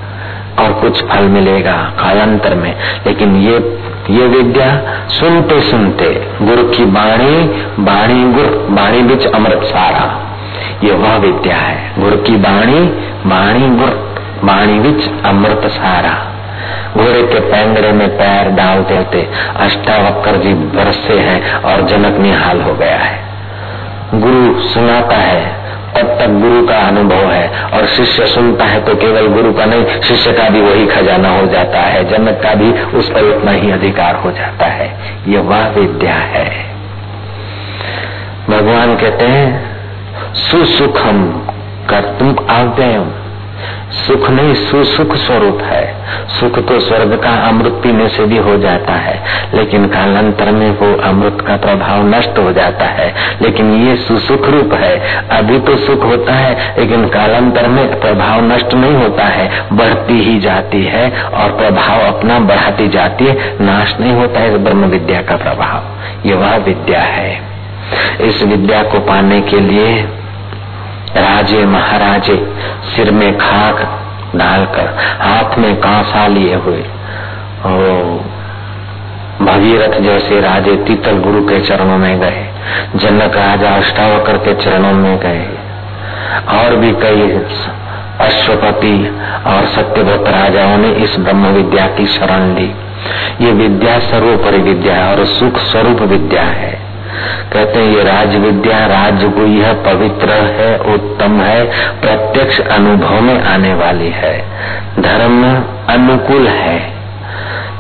और 0.59 0.73
कुछ 0.73 1.05
फल 1.05 1.23
मिलेगा 1.23 1.73
कालांतर 1.73 2.55
में। 2.55 2.77
लेकिन 3.07 3.37
ये 3.37 3.83
ये 4.11 4.27
विद्या 4.27 4.83
सुनते 5.09 5.61
सुनते 5.61 6.29
गुरु 6.43 6.63
की 6.63 6.85
बाणी 6.85 7.43
बाणी 7.83 8.33
गुरु, 8.33 8.75
बाणी 8.75 9.03
बिच 9.03 9.27
अमृत 9.27 9.61
सारा। 9.65 10.23
ये 10.85 10.93
वह 10.93 11.17
विद्या 11.17 11.57
है, 11.57 11.93
गुरु 11.99 12.17
की 12.17 12.37
बाणी 12.37 12.81
बाणी 13.27 13.77
गुरु, 13.77 13.97
बाणी 14.47 14.79
बिच 14.79 15.25
अमृत 15.25 15.63
सारा। 15.65 16.36
घोड़े 16.97 17.23
के 17.23 17.41
पैंगड़े 17.41 17.93
में 17.93 18.09
पैर 18.09 18.51
डालते 18.51 18.97
होते 18.97 19.27
अष्टावक्र 19.57 20.37
जी 20.37 20.55
बरसे 20.55 21.19
हैं 21.21 21.55
और 21.63 21.87
जनक 21.87 22.19
निहाल 22.19 22.61
हो 22.61 22.75
गया 22.75 22.99
है। 22.99 23.25
गुरु 24.15 24.61
सुनाता 24.63 25.17
है, 25.17 25.45
तब 25.95 26.09
तक 26.19 26.31
गुरु 26.41 26.67
का 26.67 26.79
अनुभव 26.79 27.31
है 27.31 27.65
और 27.65 27.87
शिष्य 27.87 28.27
सुनता 28.27 28.65
है 28.65 28.81
तो 28.85 28.95
केवल 28.95 29.27
गुरु 29.27 29.53
का 29.53 29.65
नहीं, 29.65 30.01
शिष्य 30.01 30.33
का 30.33 30.49
भी 30.49 30.61
वही 30.61 30.87
खजाना 30.87 31.29
हो 31.29 31.47
जाता 31.47 31.81
है, 31.81 32.05
जनक 32.11 32.41
का 32.43 32.55
भी 32.55 32.71
उस 32.99 33.09
पर 33.11 33.37
उतना 33.37 33.53
ही 33.53 33.71
अधिकार 33.71 34.15
हो 34.15 34.31
जाता 34.31 34.67
है। 34.67 34.89
ये 35.29 35.39
वह 35.39 35.69
विद्या 35.69 36.15
है। 36.15 36.49
भगवान 38.51 38.97
कहते 38.97 39.25
हैं, 39.25 40.35
सुसुखम 40.35 41.23
कर, 41.91 42.17
तुम 42.19 42.35
अव्ययम 42.51 43.11
सुख 43.91 44.31
नहीं, 44.31 44.55
सुसुख 44.55 45.17
स्वरूप 45.17 45.59
है। 45.63 45.95
सुख 46.41 46.69
तो 46.69 46.81
स्वर्ग 46.81 47.21
का 47.23 47.49
अमृत 47.49 47.73
पीने 47.73 48.09
से 48.09 48.25
भी 48.25 48.37
हो 48.37 48.59
जाता 48.59 48.93
है, 48.93 49.23
लेकिन 49.55 49.87
कालांतर 49.87 50.51
में 50.51 50.71
वो 50.71 51.03
अमृत 51.03 51.45
का 51.47 51.57
प्रभाव 51.57 52.07
नष्ट 52.07 52.39
हो 52.39 52.53
जाता 52.53 52.85
है। 52.85 53.15
लेकिन 53.43 53.75
ये 53.75 53.97
सुसुख 53.97 54.49
रूप 54.49 54.75
है। 54.75 55.25
अभी 55.29 55.59
तो 55.59 55.77
सुख 55.77 56.05
होता 56.05 56.33
है, 56.33 56.81
लेकिन 56.81 57.09
कालांतर 57.09 57.69
में 57.69 58.01
प्रभाव 58.01 58.41
नष्ट 58.41 58.75
नहीं 58.75 58.95
होता 58.95 59.25
है। 59.25 59.65
बढ़ती 59.73 60.21
ही 60.21 60.41
जाती 60.41 60.85
है 60.85 61.23
और 61.23 61.51
प्रभाव 61.51 62.01
अपना 62.01 62.39
बढ़ाती 62.39 62.89
जाती 62.89 63.27
है। 63.27 63.57
नाश 63.61 63.97
नहीं 64.01 64.13
होता 64.13 64.41
है 64.41 64.59
ब्रह्म 64.59 64.85
विद्या 64.85 65.23
का 65.23 65.37
प्रभाव। 65.37 65.83
ये 66.29 66.35
वह 66.35 66.57
विद्या 66.57 67.01
है। 67.01 67.41
इस 68.21 68.43
विद्या 68.43 68.83
को 68.83 68.99
पाने 68.99 69.41
के 69.41 69.61
लिए 69.61 70.09
राजे 71.17 71.67
महाराजे, 71.67 72.55
सिर 72.85 73.11
में 73.11 73.39
खाक 73.39 74.03
डालकर, 74.37 74.97
हाथ 75.21 75.59
में 75.59 75.77
कांसा 75.77 76.27
लिए 76.27 76.55
हुए। 76.55 76.85
भगीरथ 79.43 80.01
जैसे 80.01 80.41
राजे 80.41 80.77
तीतल 80.77 81.19
गुरु 81.19 81.41
के 81.41 81.61
चरणों 81.61 81.99
में 81.99 82.21
गए, 82.21 82.49
जनक 82.97 83.37
राजा 83.37 83.71
अष्टावकर 83.71 84.37
के 84.37 84.55
चरणों 84.55 84.93
में 84.93 85.19
गए। 85.19 85.49
और 86.49 86.77
भी 86.77 86.93
कई 86.93 87.41
अश्वपति 88.21 89.21
और 89.47 89.67
सत्यव्रत 89.67 90.25
राजाओं 90.29 90.77
ने 90.77 90.89
इस 90.89 91.17
ब्रह्म 91.19 91.47
विद्या 91.47 91.87
की 91.87 92.07
शरण 92.07 92.55
ली। 92.55 92.75
ये 93.41 93.53
विद्या 93.53 93.99
सर्वोपरि 93.99 94.59
विद्या 94.59 94.95
है 94.95 95.17
और 95.17 95.25
सुख 95.25 95.59
स्वरूप 95.59 96.01
विद्या 96.01 96.43
है। 96.43 96.86
कहते 97.53 97.81
हैं, 97.81 97.97
ये 97.97 98.05
राज 98.05 98.37
विद्या 98.37 98.87
राजगुई 98.87 99.61
है 99.61 99.75
पवित्र 99.75 100.31
है, 100.31 100.79
उत्तम 100.79 101.41
है, 101.41 101.65
प्रत्यक्ष 102.01 102.61
अनुभव 102.61 103.21
में 103.21 103.43
आने 103.43 103.75
वाली 103.75 104.11
है। 104.11 104.45
धर्म 105.01 105.65
अनुकूल 105.89 106.49
है। 106.49 106.96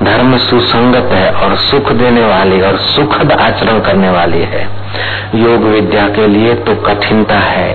धर्म 0.02 0.36
सुसंगत 0.38 1.12
है 1.12 1.30
और 1.32 1.54
सुख 1.56 1.92
देने 1.92 2.24
वाली 2.24 2.60
और 2.60 2.76
सुखद 2.76 3.32
आचरण 3.32 3.80
करने 3.80 4.10
वाली 4.10 4.42
है। 4.42 4.68
योग 5.34 5.62
विद्या 5.64 6.08
के 6.08 6.26
लिए 6.26 6.54
तो 6.54 6.74
कठिनता 6.74 7.34
है। 7.34 7.70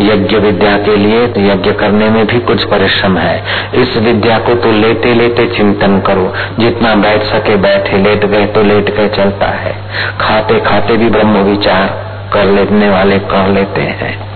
यज्ञ 0.00 0.36
विद्या 0.36 0.76
के 0.78 0.96
लिए 0.96 1.26
तो 1.26 1.40
यज्ञ 1.40 1.72
करने 1.72 2.08
में 2.08 2.26
भी 2.26 2.40
कुछ 2.40 2.64
परिश्रम 2.64 3.18
है। 3.18 3.44
इस 3.74 3.96
विद्या 3.96 4.38
को 4.38 4.54
तो 4.54 4.72
लेते 4.72 5.14
लेते 5.14 5.46
चिंतन 5.46 6.00
करो। 6.00 6.32
जितना 6.58 6.94
बैठ 6.94 7.22
सके 7.22 7.56
बैठे, 7.56 7.96
लेट 7.96 8.24
गए 8.24 8.46
तो 8.46 8.62
लेट 8.62 8.96
गए 8.96 9.08
चलता 9.08 9.46
है। 9.46 9.74
खाते 10.20 10.60
खाते 10.60 10.96
भी 10.96 11.08
ब्रह्म 11.08 11.36
विचार 11.36 11.86
कर 12.32 12.44
लेने 12.44 12.90
वाले 12.90 13.18
कर 13.18 13.48
लेते 13.48 13.80
हैं। 13.80 14.30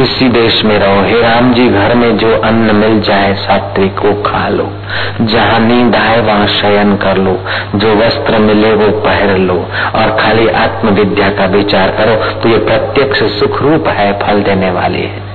किसी 0.00 0.28
देश 0.28 0.64
में 0.64 0.78
रहो। 0.78 1.02
हे 1.02 1.22
राम 1.22 1.54
जी, 1.54 1.68
घर 1.68 1.94
में 1.94 2.16
जो 2.16 2.38
अन्न 2.38 2.76
मिल 2.76 3.00
जाए, 3.00 3.34
सात्विक 3.34 3.98
को 3.98 4.22
खा 4.22 4.48
लो। 4.48 4.68
जहाँ 5.20 5.60
नींद 5.60 5.96
आए, 5.96 6.20
वहाँ 6.20 6.46
शयन 6.46 6.96
कर 6.96 7.16
लो। 7.16 7.44
जो 7.74 7.94
वस्त्र 7.94 8.38
मिले, 8.38 8.72
वो 8.72 8.90
पहन 8.90 9.36
लो। 9.36 9.68
और 9.94 10.16
खाली 10.20 10.48
आत्म 10.48 10.88
विद्या 10.88 11.28
का 11.28 11.44
विचार 11.44 11.90
करो 11.90 12.40
तो 12.40 12.48
ये 12.48 12.58
प्रत्यक्ष 12.58 13.22
सुख 13.22 13.62
रूप 13.62 13.88
है, 13.88 14.18
फल 14.18 14.42
देने 14.42 14.70
वाली 14.70 15.02
है। 15.02 15.29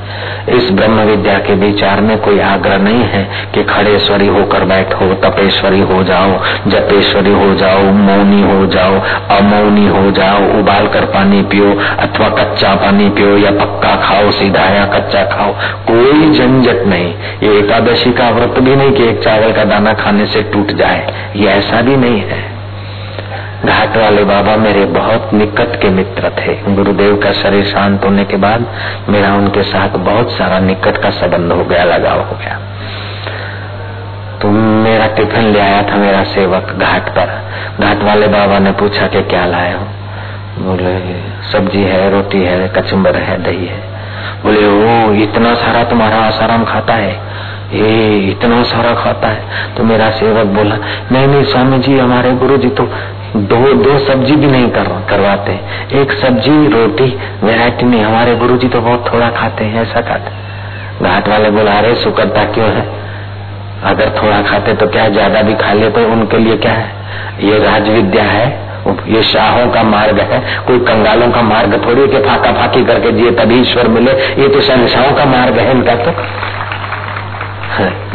इस 0.49 0.69
ब्रह्म 0.71 1.01
विद्या 1.01 1.37
के 1.39 1.53
विचार 1.53 2.01
में 2.01 2.17
कोई 2.17 2.39
आग्रह 2.39 2.77
नहीं 2.77 3.03
है 3.03 3.51
कि 3.53 3.63
खड़ेश्वरी 3.63 4.27
होकर 4.27 4.65
बैठो, 4.65 5.13
तपेश्वरी 5.13 5.79
हो 5.81 6.03
जाओ, 6.03 6.39
जपेश्वरी 6.67 7.31
हो 7.31 7.53
जाओ, 7.55 7.83
मौनी 7.83 8.41
हो 8.41 8.65
जाओ, 8.65 8.99
अमौनी 9.37 9.87
हो 9.87 10.11
जाओ, 10.11 10.59
उबाल 10.59 10.87
कर 10.87 11.05
पानी 11.05 11.41
पियो 11.41 11.71
अथवा 11.99 12.29
कच्चा 12.29 12.75
पानी 12.75 13.09
पियो 13.09 13.37
या 13.37 13.51
पक्का 13.51 13.95
खाओ, 13.95 14.31
सीधा 14.31 14.65
या 14.65 14.85
कच्चा 14.85 15.23
खाओ, 15.23 15.53
कोई 15.91 16.33
झंझट 16.33 16.85
नहीं। 16.87 17.13
ये 17.43 17.57
एकादशी 17.59 18.11
का 18.11 18.29
व्रत 18.29 18.59
भी 18.59 18.75
नहीं 18.75 18.91
कि 18.91 19.03
एक 19.03 19.23
चावल 19.23 19.51
का 19.51 19.63
दाना 19.63 19.93
खाने 19.93 20.25
से 20.25 20.43
टूट 20.43 20.71
जाए, 20.71 21.31
ये 21.35 21.47
ऐसा 21.47 21.81
भी 21.81 21.97
नहीं 21.97 22.19
है। 22.21 22.54
घाट 23.65 23.97
वाले 23.97 24.23
बाबा 24.23 24.55
मेरे 24.55 24.85
बहुत 24.85 25.33
निकट 25.33 25.81
के 25.81 25.89
मित्र 25.89 26.29
थे। 26.29 26.75
गुरुदेव 26.75 27.17
का 27.17 27.31
शरीर 27.31 27.65
शांत 27.65 28.05
होने 28.05 28.25
के 28.25 28.37
बाद 28.37 28.65
मेरा 29.09 29.33
उनके 29.33 29.63
साथ 29.63 29.89
बहुत 29.89 30.31
सारा 30.31 30.59
निकट 30.59 30.97
का 30.97 31.09
संबंध 31.09 31.51
हो 31.51 31.65
गया, 31.65 31.83
लगाव 31.83 32.19
हो 32.19 32.37
गया। 32.37 32.59
तो 34.41 34.47
मेरा 34.51 35.07
टिफ़िन 35.07 35.43
ले 35.43 35.59
आया 35.59 35.81
था 35.81 35.95
मेरा 35.95 36.23
सेवक 36.23 36.63
घाट 36.81 37.09
पर। 37.09 37.49
घाट 37.79 38.03
वाले 38.03 38.27
बाबा 38.27 38.59
ने 38.59 38.71
पूछा 38.71 39.07
कि 39.07 39.21
क्या 39.21 39.45
लाए 39.45 39.73
हो? 39.73 39.87
बोले, 40.59 41.19
सब्ज़ी 41.51 41.83
है, 41.83 42.11
रोटी 42.11 42.41
है 42.41 42.67
कचुम्बर 42.67 43.15
है, 43.15 43.43
दही 43.43 43.65
है। 43.65 43.95
बोले 44.43 44.59
ओ 44.59 45.13
इतना 45.13 45.55
सारा 45.55 45.83
तुम्हारा 45.83 46.17
आसाराम 46.17 46.65
खाता 46.65 46.93
है? 46.93 47.19
ये 47.73 48.17
इतना 48.29 48.61
सारा 48.63 48.93
खाता 48.93 49.27
है 49.27 49.75
तो 49.75 49.83
मेरा 49.83 50.09
सेवक 50.11 50.47
बोला 50.55 50.75
नहीं 51.11 51.27
नहीं 51.27 51.43
स्वामी 51.43 51.79
जी 51.79 51.97
हमारे 51.99 52.31
गुरु 52.33 52.57
जी 52.57 52.69
तो 52.69 52.83
दो 53.35 53.73
दो 53.73 53.97
सब्ज़ी 53.99 54.35
भी 54.35 54.47
नहीं 54.47 54.69
कर, 54.69 54.87
करवाते 55.09 55.53
एक 56.01 56.11
सब्ज़ी 56.11 56.67
रोटी 56.67 57.07
वैरायटी 57.43 57.85
नहीं 57.85 58.03
हमारे 58.03 58.35
गुरु 58.35 58.57
जी 58.57 58.67
तो 58.67 58.81
बहुत 58.81 59.13
थोड़ा 59.13 59.29
खाते 59.29 59.63
हैं 59.63 59.81
ऐसा 59.81 60.01
खाते 60.01 60.43
घाट 61.01 61.27
वाले 61.27 61.49
बोला 61.49 61.71
अरे 61.71 61.95
सुकरता 61.95 62.43
क्यों 62.51 62.67
है? 62.67 62.85
अगर 63.83 64.13
थोड़ा 64.21 64.41
खाते 64.41 64.73
तो 64.73 64.87
क्या 64.87 65.07
ज़्यादा 65.09 65.41
भी 65.41 65.53
खा 65.53 65.73
ले 65.73 65.89
तो 65.89 66.05
उनके 66.11 66.37
लिए 66.37 66.57
क्या 66.57 66.73
है? 66.73 66.93
ये 67.39 67.57
राज 67.59 67.89
विद्या 67.89 68.23
है 68.23 68.47
ये 69.07 69.21
शाहों 69.23 69.67
का 69.71 69.83
मार्ग 69.83 70.19
है 70.19 70.39
कोई 70.67 70.79
कंगालों 70.79 71.29
का 71.31 71.41
मार्ग 71.41 71.73
थोड़ी 71.85 72.07
के 72.07 72.19
फाका 72.19 72.51
फाकी 72.51 72.83
करके 72.85 73.11
जिए 73.11 73.31
तभी 73.31 73.59
ईश्वर 73.61 73.87
मिले 73.87 74.11
ये 74.11 74.47
तो 74.47 74.61
शहशाहों 74.61 75.15
का 75.15 75.25
मार्ग 75.25 75.57
है 75.57 75.71
इनका 75.71 75.95
तो। 75.95 76.11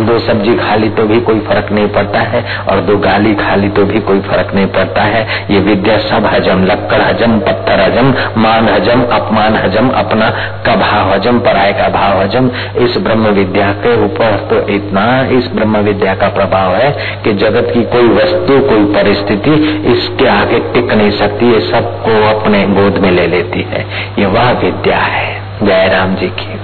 दो 0.01 0.19
सब्ज़ी 0.19 0.55
खा 0.57 0.75
ली 0.75 0.89
तो 0.91 1.05
भी 1.05 1.21
कोई 1.21 1.41
फ़र्क 1.41 1.73
नहीं 1.73 1.89
पड़ता 1.89 2.21
है 2.27 2.43
और 2.65 2.81
दो 2.81 2.97
गाली 2.99 3.35
खा 3.35 3.55
ली 3.55 3.69
तो 3.69 3.85
भी 3.85 4.01
कोई 4.01 4.21
फ़र्क 4.21 4.55
नहीं 4.55 4.67
पड़ता 4.69 5.03
है। 5.05 5.23
ये 5.51 5.59
विद्या 5.61 5.99
सब 6.01 6.27
हजम, 6.27 6.65
लक्कड़ 6.65 7.01
हजम, 7.01 7.39
पत्थर 7.39 7.81
हजम, 7.81 8.13
मान 8.41 8.69
हजम, 8.69 9.03
अपमान 9.13 9.57
हजम, 9.57 9.89
अपना 9.97 10.31
का 10.67 10.77
भाव 10.77 11.13
हजम, 11.13 11.39
पराय 11.41 11.73
का 11.73 11.89
भाव 11.91 12.21
हजम। 12.23 12.51
इस 12.85 12.97
ब्रह्म 12.99 13.29
विद्या 13.31 13.71
के 13.83 13.95
ऊपर 14.05 14.37
तो 14.51 14.61
इतना 14.75 15.05
इस 15.39 15.51
ब्रह्म 15.55 15.79
विद्या 15.81 16.15
का 16.15 16.29
प्रभाव 16.31 16.75
है 16.77 16.91
कि 17.25 17.33
जगत 17.35 17.71
की 17.75 17.83
कोई 17.93 18.09
वस्तु, 18.09 18.61
कोई 18.69 18.85
परिस्थिति 18.95 19.55
इसके 19.93 20.29
आगे 20.29 20.59
टिक 20.73 20.93
नहीं 20.93 21.11
सकती, 21.11 21.53
ये 21.53 21.61
सबको 21.61 22.23
अपने 22.31 22.63
गोद 22.67 22.99
में 22.99 23.11
ले 23.11 23.27
लेती 23.27 23.67
है। 23.71 23.87
ये 24.19 24.27
वह 24.29 24.51
विद्या 24.61 24.99
है, 24.99 25.29
जयराम 25.63 26.15
जी 26.15 26.29
की। 26.41 26.59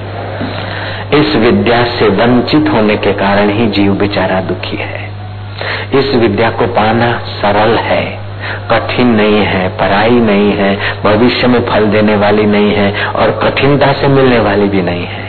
इस 1.15 1.37
विद्या 1.37 1.85
से 1.85 2.09
वंचित 2.09 2.69
होने 2.69 2.97
के 2.97 3.13
कारण 3.13 3.51
ही 3.51 3.67
जीव 3.67 3.93
बेचारा 3.93 4.41
दुखी 4.41 4.77
है। 4.77 5.11
इस 5.95 6.15
विद्या 6.15 6.51
को 6.51 6.67
पाना 6.67 7.19
सरल 7.19 7.77
है, 7.77 8.19
कठिन 8.71 9.07
नहीं 9.07 9.41
है, 9.41 9.69
पराई 9.69 10.21
नहीं 10.21 10.53
है, 10.53 10.77
भविष्य 11.03 11.47
में 11.47 11.61
फल 11.61 11.87
देने 11.87 12.17
वाली 12.17 12.47
नहीं 12.47 12.73
है 12.73 13.07
और 13.07 13.31
कठिनता 13.43 13.93
से 13.93 14.09
मिलने 14.09 14.39
वाली 14.39 14.69
भी 14.69 14.83
नहीं 14.83 15.05
है। 15.05 15.26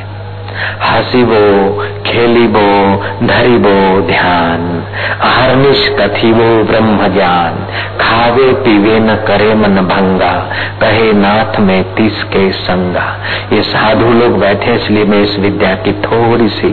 हसीबो, 0.83 1.83
खेलीबो, 2.05 3.03
धरीबो 3.27 4.07
ध्यान। 4.07 4.83
अहरनिश 5.21 5.95
कथिबो 5.99 6.63
ब्रह्म 6.63 7.13
ज्ञान 7.13 7.67
खावे, 8.01 8.53
पीवे 8.53 8.99
न 8.99 9.15
करे 9.15 9.55
मन 9.55 9.75
भंगा। 9.75 10.51
कहे 10.81 11.13
नाथ 11.13 11.59
में 11.59 11.95
तीस 11.95 12.23
के 12.23 12.51
संगा। 12.51 13.17
ये 13.53 13.63
साधु 13.63 14.05
लोग 14.05 14.39
बैठे 14.39 14.73
इसलिए 14.73 15.05
मैं 15.05 15.21
इस 15.21 15.39
विद्या 15.39 15.75
की 15.75 15.91
थोड़ी 15.91 16.49
सी, 16.49 16.67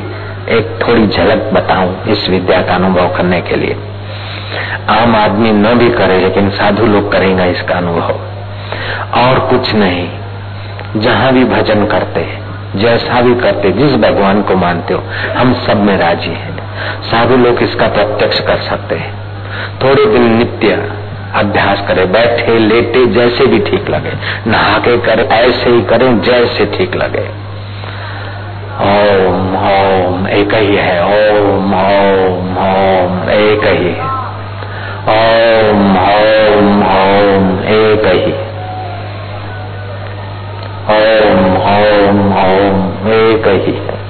एक 0.48 0.88
थोड़ी 0.88 1.06
झलक 1.06 1.50
बताऊँ 1.52 2.04
इस 2.08 2.28
विद्या 2.30 2.62
का 2.62 2.74
अनुभव 2.74 3.16
करने 3.16 3.40
के 3.40 3.56
लिए। 3.56 3.76
आम 4.90 5.16
आदमी 5.16 5.52
न 5.52 5.74
भी 5.74 5.90
करे, 5.90 6.18
लेकिन 6.18 6.50
साधु 6.50 6.86
लोग 6.86 7.12
करेंगे 7.12 7.44
इसका 7.44 7.74
अनुभव। 7.74 8.20
और 9.14 9.38
कुछ 9.38 9.74
नहीं। 9.74 10.08
जहाँ 10.96 11.32
भी 11.32 11.44
भजन 11.44 11.86
करते 11.86 12.20
हैं 12.20 12.43
जैसा 12.76 13.20
भी 13.20 13.34
करते, 13.34 13.72
जिस 13.72 13.96
भगवान 13.96 14.42
को 14.42 14.56
मानते 14.56 14.94
हो, 14.94 15.02
हम 15.36 15.54
सब 15.54 15.76
में 15.76 15.98
राज़ी 15.98 16.30
हैं। 16.30 16.54
साधु 17.02 17.36
लोग 17.36 17.62
इसका 17.62 17.86
प्रत्यक्ष 17.86 18.40
कर 18.40 18.56
सकते 18.56 18.94
हैं। 18.94 19.14
थोड़े 19.82 20.06
दिन 20.06 20.22
नित्य 20.22 20.90
अभ्यास 21.34 21.84
करें, 21.88 22.12
बैठे, 22.12 22.58
लेटे, 22.58 23.06
जैसे 23.06 23.46
भी 23.46 23.58
ठीक 23.58 23.88
लगे। 23.88 24.12
नहा 24.50 24.78
के 24.78 24.98
करें, 24.98 25.28
ऐसे 25.28 25.70
ही 25.70 25.82
करें, 25.82 26.20
जैसे 26.20 26.66
ठीक 26.66 26.94
लगे। 26.96 27.44
ओम 28.80 29.56
ओम, 29.56 30.28
एक 30.28 30.54
ही 30.54 30.76
है। 30.76 31.04
ओम 31.04 31.74
ओम 31.74 32.58
ओम, 32.58 33.30
एक 33.30 33.64
ही 33.64 33.92
है। 33.92 34.14
ओम 35.08 35.96
ओम 35.96 36.82
ओम, 36.82 37.60
एक 37.64 38.02
ही। 38.06 38.43
ओम 40.90 41.44
ओम 41.56 42.18
ओम 42.32 43.08
एक 43.08 43.66
ही 43.66 43.72
है। 43.72 44.04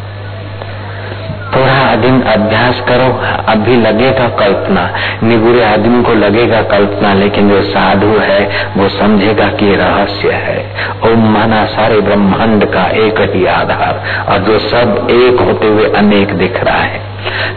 थोड़ा 1.56 1.96
दिन 1.96 2.22
अभ्यास 2.22 2.80
करो, 2.80 3.20
अभी 3.48 3.76
लगेगा 3.76 4.28
कल्पना। 4.28 4.94
निगुरे 5.22 5.64
आदमी 5.64 6.02
को 6.02 6.14
लगेगा 6.14 6.62
कल्पना, 6.62 7.14
लेकिन 7.14 7.48
जो 7.48 7.62
साधु 7.62 8.06
है, 8.06 8.70
वो 8.76 8.88
समझेगा 8.88 9.48
कि 9.48 9.76
रहस्य 9.76 10.30
है। 10.30 10.66
ओम 11.04 11.28
माना 11.32 11.64
सारे 11.64 12.00
ब्रह्मांड 12.00 12.64
का 12.64 12.86
एक 12.86 13.34
ही 13.34 13.46
आधार, 13.46 14.24
और 14.28 14.38
जो 14.38 14.58
सब 14.58 15.08
एक 15.10 15.40
होते 15.40 15.66
हुए 15.66 15.84
अनेक 15.84 16.34
दिख 16.34 16.64
रहा 16.64 16.82
है। 16.82 17.00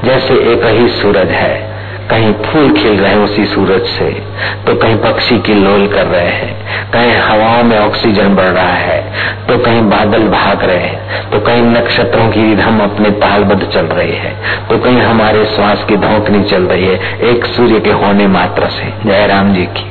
जैसे 0.04 0.34
एक 0.34 0.66
ही 0.66 0.88
सूरज 0.88 1.30
है 1.30 1.77
कहीं 2.10 2.34
फूल 2.44 2.72
खिल 2.74 2.98
रहे 2.98 3.12
हैं 3.12 3.18
उसी 3.18 3.46
सूरज 3.46 3.86
से 3.90 4.10
तो 4.66 4.76
कहीं 4.76 4.98
पक्षी 4.98 5.38
की 5.40 5.54
लोल 5.54 5.88
कर 5.88 6.06
रहे 6.06 6.30
हैं, 6.30 6.92
कहीं 6.92 7.16
हवाओं 7.22 7.64
में 7.64 7.78
ऑक्सीजन 7.80 8.36
बढ़ 8.36 8.52
रहा 8.52 8.74
है 8.74 9.00
तो 9.48 9.58
कहीं 9.58 9.82
बादल 9.90 10.28
भाग 10.30 10.64
रहे 10.64 10.78
हैं 10.78 11.30
तो 11.32 11.40
कहीं 11.40 11.64
नक्षत्रों 11.64 12.30
की 12.32 12.44
रिधम 12.44 12.80
अपने 12.80 13.10
तालबद्ध 13.20 13.64
चल 13.64 13.86
रही 13.92 14.16
है 14.16 14.34
तो 14.70 14.78
कहीं 14.78 15.02
हमारे 15.02 15.46
श्वास 15.46 15.84
की 15.84 15.98
धोकनी 15.98 16.44
चल 16.44 16.64
रही 16.64 16.86
है, 16.86 17.20
एक 17.30 17.46
सूर्य 17.48 17.80
के 17.80 17.92
होने 17.98 18.28
मात्र 18.30 18.70
से। 18.70 18.94
जयराम 19.06 19.54
जी 19.54 19.66
की। 19.78 19.86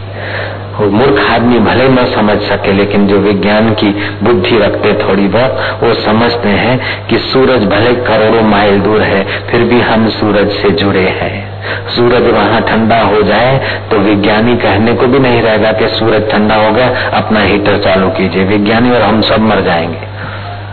मूर्ख 0.81 1.31
आदमी 1.31 1.59
भले 1.59 1.89
न 1.89 2.05
समझ 2.05 2.39
सके, 2.39 2.73
लेकिन 2.73 3.07
जो 3.07 3.19
विज्ञान 3.19 3.71
की 3.71 3.89
बुद्धि 4.23 4.59
रखते 4.59 4.93
थोड़ी 4.93 5.29
बहुत, 5.29 5.81
वो 5.83 5.95
समझते 5.95 6.49
हैं 6.49 7.07
कि 7.07 7.19
सूरज 7.19 7.65
भले 7.65 7.93
करोड़ों 7.93 8.43
माइल 8.43 8.81
दूर 8.81 9.03
है, 9.03 9.25
फिर 9.47 9.61
भी 9.61 9.81
हम 9.81 10.09
सूरज 10.09 10.51
से 10.53 10.71
जुड़े 10.71 11.07
हैं। 11.21 11.47
सूरज 11.89 12.31
वहाँ 12.31 12.61
ठंडा 12.63 13.01
हो 13.01 13.23
जाए 13.23 13.61
तो 13.91 13.99
विज्ञानी 13.99 14.57
कहने 14.57 14.93
को 14.93 15.07
भी 15.07 15.19
नहीं 15.19 15.43
रहेगा 15.43 15.73
कि 15.73 15.89
सूरज 15.89 16.31
ठंडा 16.31 16.55
हो 16.55 16.73
गया, 16.73 16.89
अपना 17.13 17.41
हीटर 17.41 17.79
चालू 17.79 18.09
कीजिए। 18.09 18.45
विज्ञानी 18.45 18.91
और 18.91 19.03
हम 19.03 19.21
सब 19.23 19.41
मर 19.41 19.61
जाएँगे। 19.61 19.99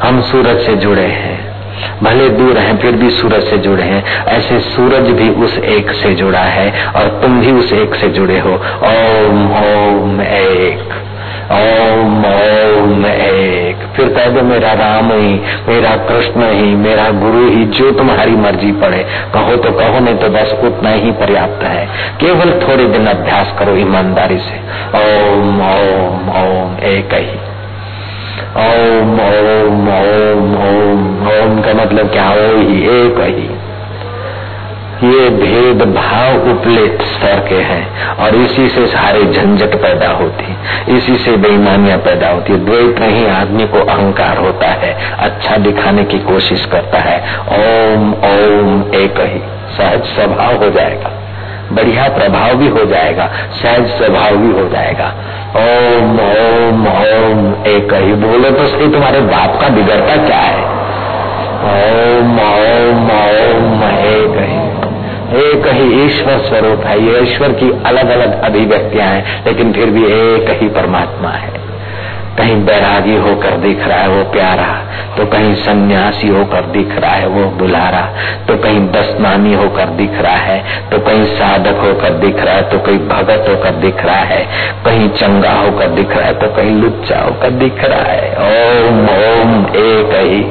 हम 0.07 0.21
सूरज 0.21 0.59
से 0.59 0.75
जुड़े 0.75 1.01
हैं। 1.01 1.32
भले 2.03 2.29
दूर 2.29 2.57
हैं, 2.57 2.77
फिर 2.77 2.91
भी 2.91 3.09
सूरज 3.09 3.43
से 3.43 3.57
जुड़े 3.57 3.83
हैं। 3.83 4.25
ऐसे 4.25 4.59
सूरज 4.59 5.07
भी 5.09 5.29
उस 5.29 5.57
एक 5.57 5.91
से 5.91 6.13
जुड़ा 6.13 6.39
है 6.39 6.87
और 6.87 7.19
तुम 7.21 7.41
भी 7.41 7.51
उस 7.51 7.73
एक 7.73 7.95
से 7.95 8.07
जुड़े 8.07 8.39
हो। 8.39 8.49
ओम 8.49 9.51
ओम, 9.51 10.21
एक। 10.21 10.93
ओम 11.51 12.25
ओम, 12.25 13.05
एक। 13.05 13.75
फिर 13.95 14.09
कह 14.09 14.25
दो, 14.25 14.41
मेरा 14.41 14.73
राम 14.73 15.11
ही, 15.11 15.41
मेरा 15.67 15.89
कृष्ण 15.89 16.51
ही, 16.51 16.75
मेरा 16.75 17.09
गुरु 17.09 17.49
ही, 17.49 17.65
जो 17.65 17.91
तुम्हारी 17.91 18.31
मर्ज़ी 18.31 18.71
पड़े। 18.71 19.05
कहो 19.33 19.55
तो 19.55 19.71
कहो, 19.71 19.99
नहीं 19.99 20.15
तो 20.15 20.29
बस 20.29 20.55
उतना 20.63 20.89
ही 20.89 21.11
पर्याप्त 21.11 21.63
है। 21.63 21.87
केवल 22.19 22.51
थोड़े 22.51 22.85
दिन 22.85 23.07
अभ्यास 23.07 23.55
करो 23.59 23.75
ईमानदारी 23.75 24.37
से। 24.37 24.59
ओम 25.29 25.61
ओम 25.61 26.29
ओम, 26.29 26.77
एक 26.79 27.09
ही। 27.13 27.52
ओम 28.57 29.19
ओम 29.19 29.87
ओम 29.89 30.55
ओम 30.55 31.27
ओम 31.27 31.61
का 31.61 31.73
मतलब 31.73 32.11
क्या? 32.11 32.27
हो 32.27 32.57
ही 32.57 32.81
एक 32.83 33.19
ही। 33.19 33.63
ये 35.09 35.29
भेद 35.29 35.81
भाव 35.95 36.51
उपलेट 36.51 37.01
स्तर 37.01 37.39
के 37.49 37.55
हैं 37.55 38.15
और 38.15 38.35
इसी 38.35 38.69
से 38.69 38.87
सारे 38.87 39.23
झंझट 39.23 39.75
पैदा 39.75 40.09
होती, 40.09 40.55
इसी 40.97 41.15
से 41.15 41.37
बेईमानियाँ 41.37 41.97
पैदा 41.97 42.29
होती 42.29 42.53
है। 42.53 42.65
द्वैत 42.65 42.99
में 42.99 43.09
ही 43.09 43.25
आदमी 43.25 43.67
को 43.67 43.77
अहंकार 43.77 44.37
होता 44.37 44.67
है 44.67 44.93
अच्छा 45.19 45.57
दिखाने 45.57 46.03
की 46.03 46.19
कोशिश 46.19 46.65
करता 46.65 46.99
है। 46.99 47.19
ओम 47.47 48.09
ओम, 48.11 48.93
एक 48.95 49.19
ही। 49.19 49.41
सहज 49.77 50.03
स्वभाव 50.03 50.63
हो 50.63 50.69
जाएगा। 50.69 51.22
बढ़िया 51.75 52.07
प्रभाव 52.09 52.55
भी 52.55 52.67
हो 52.67 52.85
जाएगा, 52.85 53.29
सहज 53.53 53.87
स्वभाव 53.87 54.35
भी 54.37 54.51
हो 54.61 54.67
जाएगा। 54.69 55.07
ओम 55.57 56.19
ओम 56.19 56.87
ओम, 56.87 57.65
एक 57.67 57.93
ही 57.93 58.13
बोलो 58.13 58.51
तो 58.51 58.67
सही, 58.67 58.91
तुम्हारे 58.91 59.21
बाप 59.21 59.59
का 59.61 59.69
बिगड़ता 59.69 60.15
क्या 60.25 60.39
है? 60.39 60.61
ओम 61.65 62.39
ओम 62.39 63.11
ओम, 63.11 63.83
एक 63.83 64.37
ही 64.39 64.61
एक 65.33 65.67
ही 65.67 66.05
ईश्वर 66.05 66.37
स्वरूप 66.39 66.85
है, 66.85 66.99
ये 67.03 67.21
ईश्वर 67.21 67.51
की 67.51 67.69
अलग 67.85 68.09
अलग 68.09 68.41
अभिव्यक्तियाँ 68.41 69.07
हैं, 69.07 69.45
लेकिन 69.45 69.71
फिर 69.73 69.89
भी 69.89 70.03
एक 70.05 70.49
ही 70.61 70.67
परमात्मा 70.69 71.29
है। 71.29 71.72
कहीं 72.37 72.65
बैरागी 72.65 73.15
होकर 73.15 73.57
दिख 73.57 73.87
रहा 73.87 73.97
है 73.97 74.07
वो 74.09 74.23
प्यारा 74.23 74.71
तो 75.17 75.25
कहीं 75.25 75.53
सन्यासी 75.55 76.27
होकर 76.27 76.61
दिख 76.61 76.95
रहा 76.97 77.11
है 77.11 77.27
वो 77.27 77.45
बुलारा 77.45 78.01
तो 78.47 78.57
कहीं 78.57 78.79
दसनामी 78.87 79.53
होकर 79.53 79.85
दिख 79.85 80.21
रहा 80.21 80.35
है 80.35 80.89
तो 80.89 80.99
कहीं 80.99 81.25
साधक 81.25 81.77
होकर 81.79 82.09
दिख 82.09 82.35
रहा 82.35 82.55
है 82.55 82.69
तो 82.69 82.79
कहीं 82.79 82.99
भगत 82.99 83.45
होकर 83.49 83.71
दिख 83.71 84.05
रहा 84.05 84.15
है, 84.15 84.47
कहीं 84.85 85.09
चंगा 85.09 85.53
होकर 85.53 85.87
दिख 85.87 86.09
रहा 86.09 86.25
है 86.25 86.33
तो 86.33 86.47
कहीं 86.47 86.71
लुच्चा 86.71 87.19
होकर 87.19 87.49
दिख 87.49 87.83
रहा 87.83 88.01
है। 88.01 88.33
ओम 88.35 88.99
ओम, 88.99 89.65
एक 89.75 90.13
ही, 90.15 90.41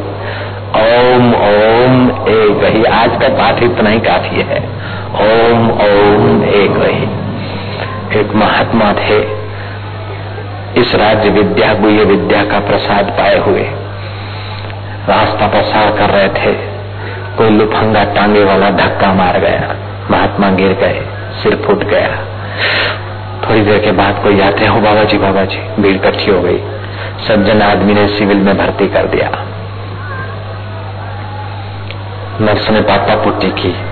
ओम 0.82 1.34
ओम, 1.34 2.08
एक 2.28 2.76
ही। 2.76 2.84
आज 2.84 3.10
का 3.22 3.28
पाठ 3.28 3.62
इतना 3.62 3.90
ही 3.90 4.00
काफ़ी 4.00 4.42
है। 4.42 4.60
ओम 5.26 5.70
ओम, 5.70 6.42
एक 6.44 6.82
ही। 6.86 8.20
एक 8.20 8.34
महात्मा 8.34 8.92
थे। 8.92 9.41
इस 10.76 10.94
राज्य 10.94 11.28
विद्या, 11.28 11.74
गुह्य 11.74 12.04
विद्या 12.04 12.44
का 12.44 12.60
प्रसाद 12.60 13.04
पाए 13.04 13.38
हुए। 13.38 13.62
रास्ता 15.08 15.46
पसार 15.46 15.92
कर 15.98 16.10
रहे 16.10 16.28
थे। 16.28 16.52
कोई 17.36 17.50
लुफंगा 17.50 18.04
टांगे 18.04 18.44
वाला 18.44 18.70
धक्का 18.70 19.12
मार 19.12 19.38
गया। 19.38 19.76
महात्मा 20.10 20.50
गिर 20.50 20.72
गए, 20.72 21.06
सिर 21.42 21.62
फूट 21.66 21.84
गया। 21.84 22.16
थोड़ी 23.48 23.60
देर 23.60 23.78
के 23.78 23.92
बाद 23.92 24.22
कोई 24.22 24.40
आते 24.40 24.66
हो 24.66 24.80
बाबा 24.80 25.04
जी 25.04 25.18
बाबा 25.18 25.44
जी 25.44 25.82
भीड़ 25.82 25.96
इकट्ठी 25.96 26.30
हो 26.30 26.42
गई। 26.42 26.58
सज्जन 27.28 27.62
आदमी 27.62 27.94
ने 27.94 28.08
सिविल 28.08 28.36
में 28.36 28.58
भर्ती 28.58 28.88
कर 28.88 29.06
दिया। 29.06 29.30
नर्स 32.40 32.70
ने 32.70 32.80
पापा 32.80 33.24
पुट्टी 33.24 33.50
की। 33.50 33.91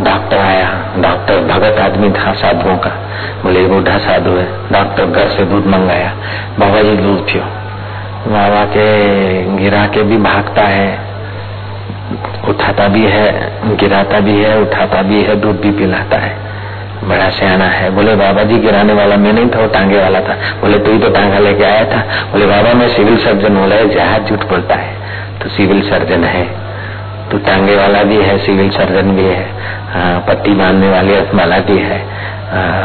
डॉक्टर 0.00 0.38
आया, 0.38 0.94
डॉक्टर 0.98 1.38
भगत 1.38 1.78
आदमी 1.78 2.10
था 2.10 2.32
साधुओं 2.32 2.76
का। 2.76 2.90
बोले, 3.42 3.66
बूढ़ा 3.66 3.98
साधु 3.98 4.30
है। 4.30 4.46
डॉक्टर 4.72 5.06
घर 5.06 5.28
से 5.28 5.44
दूध 5.44 5.66
मंगाया। 5.66 6.12
बाबा 6.58 6.82
जी 6.82 6.96
दूध 6.96 7.26
पियो 7.26 7.42
बाबा 8.26 8.64
के 8.64 9.42
गिरा 9.56 9.86
के 9.86 10.02
भी 10.02 10.16
भागता 10.16 10.62
है, 10.62 10.98
उठाता 12.48 12.88
भी 12.88 13.06
है, 13.06 13.52
गिराता 13.76 14.20
भी 14.20 14.42
है, 14.42 14.60
उठाता 14.60 15.02
भी 15.02 15.22
है, 15.22 15.36
दूध 15.36 15.60
भी 15.60 15.70
पिलाता 15.70 16.16
है। 16.16 16.36
बड़ा 17.04 17.30
सियाना 17.30 17.64
है। 17.64 17.90
बोले 17.90 18.14
बाबा 18.14 18.42
जी 18.42 18.56
गिराने 18.58 18.92
वाला 18.92 19.16
मैं 19.16 19.32
नहीं 19.32 19.48
था, 19.48 19.60
वो 19.60 19.66
टांगे 19.66 19.98
वाला 19.98 20.20
था। 20.20 20.32
बोले, 20.32 20.78
तू 20.78 20.92
ही 20.92 20.98
तो 20.98 21.10
टांगा 21.10 21.38
लेके 21.38 21.64
आया 21.64 21.84
था। 21.84 21.98
बोले, 22.32 22.46
बाबा, 22.46 22.72
मैं 22.74 22.88
सिविल 22.88 23.16
सर्जन 23.16 23.54
बोला 23.54 23.74
है 23.74 23.88
जहाज़ 23.88 24.22
झूठ 24.22 24.38
बोलता 24.38 24.74
है। 24.74 24.94
तो 25.42 25.48
सिविल 25.48 25.82
सर्जन 25.82 26.24
है। 26.24 26.69
तो 27.30 27.38
टांगे 27.38 27.76
वाला 27.76 28.02
भी 28.02 28.16
है, 28.16 28.38
सिविल 28.38 28.70
सर्जन 28.70 29.10
भी 29.10 29.24
है 29.24 29.46
पट्टी 30.20 30.50
बांधने 30.50 30.90
वाली 30.90 31.14
वाला 31.14 31.58
भी 31.58 31.78
है 31.78 32.20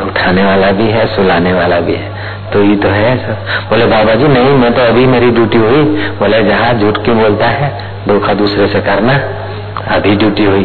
उठाने 0.02 0.46
वाला 0.46 0.72
भी 0.72 0.88
है, 0.88 1.08
सुलाने 1.08 1.54
वाला 1.54 1.80
भी 1.80 1.96
है। 1.96 2.12
तो 2.54 2.64
ये 2.64 2.76
तो 2.76 2.88
है 2.88 3.18
बोले 3.70 3.86
बाबा 3.86 4.16
जी 4.16 4.28
नहीं, 4.28 4.50
मैं 4.50 4.74
तो 4.74 4.82
अभी 4.82 5.06
मेरी 5.06 5.30
ड्यूटी 5.30 5.58
हुई। 5.58 5.84
बोले 6.20 6.44
जहाज़ 6.44 6.78
झूठ 6.78 6.98
क्यों 6.98 7.20
बोलता 7.20 7.46
है, 7.46 7.84
धोखा 8.08 8.34
दूसरे 8.34 8.68
से 8.68 8.80
करना। 8.80 9.14
अभी 9.96 10.16
ड्यूटी 10.16 10.46
हुई। 10.46 10.64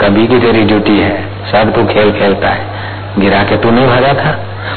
कभी 0.00 0.26
की 0.26 0.38
तेरी 0.38 0.62
ड्यूटी 0.62 0.98
है, 0.98 1.22
सब 1.52 1.74
तू 1.74 1.86
खेल 1.86 2.12
खेलता 2.12 2.48
है। 2.48 2.66
गिरा 3.18 3.42
के 3.42 3.56
तू 3.56 3.70
नहीं 3.70 3.86
भागा 3.86 4.08
था? 4.08 4.32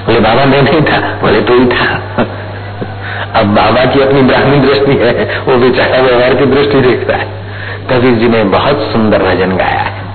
बोले, 0.06 0.20
बाबा, 0.20 0.46
मैं 0.46 0.62
नहीं 0.62 0.82
था। 0.82 0.98
बोले, 0.98 1.42
तू 1.42 1.60
ही 1.60 1.66
था। 1.66 2.02
अब 3.36 3.46
बाबा 3.46 3.86
की 3.86 4.02
अपनी 4.02 4.22
ब्राह्मी 4.22 4.60
दृष्टि 4.60 4.92
है, 4.92 5.40
वो 5.40 5.58
बेचारा 5.58 6.02
व्यवहार 6.02 6.34
की 6.34 6.46
दृष्टि 6.46 6.82
देखता 6.82 7.16
है। 7.16 7.49
कबीर 7.90 8.14
जी 8.14 8.28
ने 8.28 8.44
बहुत 8.44 8.82
सुंदर 8.92 9.24
भजन 9.24 9.58
गाया। 9.58 9.80
है 9.80 10.08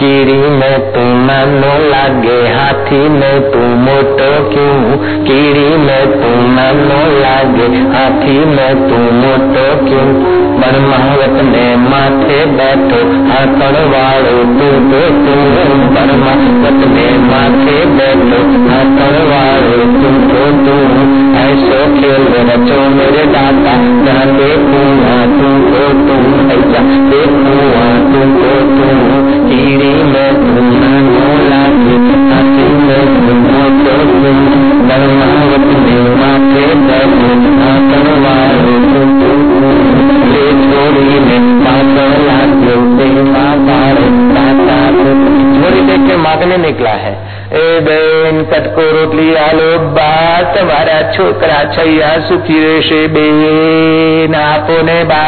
कीड़ी 0.00 0.34
में 0.34 0.92
तू 0.92 1.00
नानो 1.00 1.90
लागे, 1.90 2.38
हाथी 2.48 3.08
में 3.08 3.50
तू 3.52 3.58
मोटो 3.58 4.30
क्यों? 4.50 4.96
कीड़ी 5.24 5.76
में 5.76 6.12
तू 6.12 6.30
नानो 6.52 7.00
लागे, 7.20 7.68
हाथी 7.94 8.38
में 8.44 8.88
तू 8.88 8.98
मोटो 9.12 9.66
क्यों? 9.86 10.06
बरमावत 10.52 11.42
ने 11.44 11.76
माथे 11.76 12.44
बैठो 12.46 13.00
हाथड़ 13.30 13.78
वालो 13.86 14.36
तू 14.58 14.70
तो 14.90 15.02
तू 15.24 15.36
बरमावत 15.94 16.86
ने 16.88 17.08
माथे 17.30 17.84
बैठो 17.96 18.42
हाथड़ 18.70 19.18
वालो 19.24 19.82
तू 19.98 20.14
तो 20.28 20.44
तू 20.66 21.21
ऐसो 21.40 21.80
खेल 21.96 22.24
बच्चो 22.48 22.78
मेरे 22.96 23.24
दाता 23.34 23.74
जहाँ 24.06 24.26
देखूँ 24.38 24.86
तुमको 25.38 25.84
तुम 26.08 26.24
ऐसा 26.56 26.82
देखूँ 27.12 27.60
तुमको 28.12 28.52
तुम 28.76 29.00
कीड़ी 29.48 29.92
में 30.12 30.30
तुम्हें 30.42 31.00
मोला 31.08 31.62
हँसी 32.32 32.66
में 32.84 33.04
तुमको 33.26 33.64
तो 33.82 33.96
तुम 34.12 34.38
बलमावत 34.88 35.66
देवा 35.86 36.32
के 36.52 36.66
दर्द 36.86 37.46
ना 37.58 37.72
करवाए 37.90 38.54
ले 40.32 40.46
छोड़ी 40.62 41.18
में 41.26 41.50
पापड़ 41.64 42.80
देवा 43.00 43.46
पार 43.66 44.00
दाता 44.36 44.80
छोड़ी 45.56 45.80
देख 45.90 46.08
के 46.08 46.16
मांगने 46.22 46.56
निकला 46.66 46.94
है। 47.04 47.12
ए 47.60 47.64
बहन 47.86 48.42
कटको 48.52 48.84
रोटली 48.92 49.34
आलो 49.40 49.66
બા 49.93 50.37
તમારા 50.53 51.01
છોકરા 51.13 51.63
છૈયા 51.75 52.11
સુખી 52.29 52.61
રહેશે 52.61 53.01
બેન 53.09 54.35
આપો 54.43 54.77
ને 54.83 54.99
બા 55.05 55.25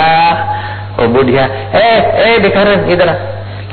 ओ 0.99 1.07
बुढ़िया 1.09 1.43
ए 1.79 1.89
ए 2.23 2.37
दिखा 2.39 2.61
इधर 2.93 3.09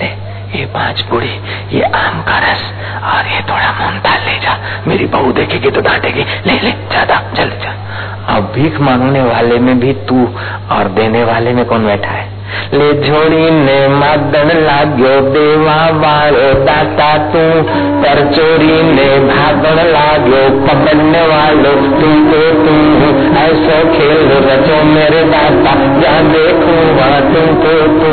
ले 0.00 0.08
ये 0.54 0.64
पांच 0.74 1.02
बूढ़ी 1.10 1.32
ये 1.72 1.82
आम 2.00 2.20
का 2.22 2.36
रस 2.38 2.62
और 3.12 3.26
ये 3.26 3.40
थोड़ा 3.48 3.70
मोमता 3.78 4.12
ले 4.26 4.36
जा 4.44 4.52
मेरी 4.86 5.06
बहू 5.14 5.32
देखेगी 5.32 5.70
तो 5.70 5.80
डांटेगी 5.80 6.24
ले 6.46 6.58
ले 6.60 6.72
ज्यादा 6.92 7.16
जल्दी 7.36 7.58
जा 7.64 7.72
अब 8.28 8.52
भीख 8.54 8.78
मांगने 8.80 9.22
वाले 9.22 9.58
में 9.66 9.74
भी 9.80 9.92
तू 10.08 10.18
और 10.76 10.88
देने 10.94 11.24
वाले 11.24 11.52
में 11.52 11.64
कौन 11.64 11.86
बैठा 11.86 12.10
है 12.10 12.24
ले 12.72 12.88
જોડીને 13.06 13.76
માદણ 14.00 14.50
લાગ્યો 14.68 15.16
દેવા 15.34 15.76
વાળો 16.02 16.46
દાતા 16.66 17.08
તું 17.32 17.56
પર 18.02 18.18
ચોરીને 18.36 19.08
ભાગણ 19.28 19.78
लाग्यो 19.94 20.42
पकड़ने 20.66 21.22
वालो 21.30 21.72
तू 21.98 22.10
तो 22.30 22.40
तू 22.64 22.76
ऐसो 23.42 23.76
खेल 23.94 24.30
रचो 24.46 24.78
मेरे 24.88 25.22
दाता 25.32 25.72
जहाँ 26.00 26.22
देखू 26.32 26.74
वहाँ 26.98 27.20
तू 27.28 27.44
तो 27.62 27.74
तू 27.98 28.10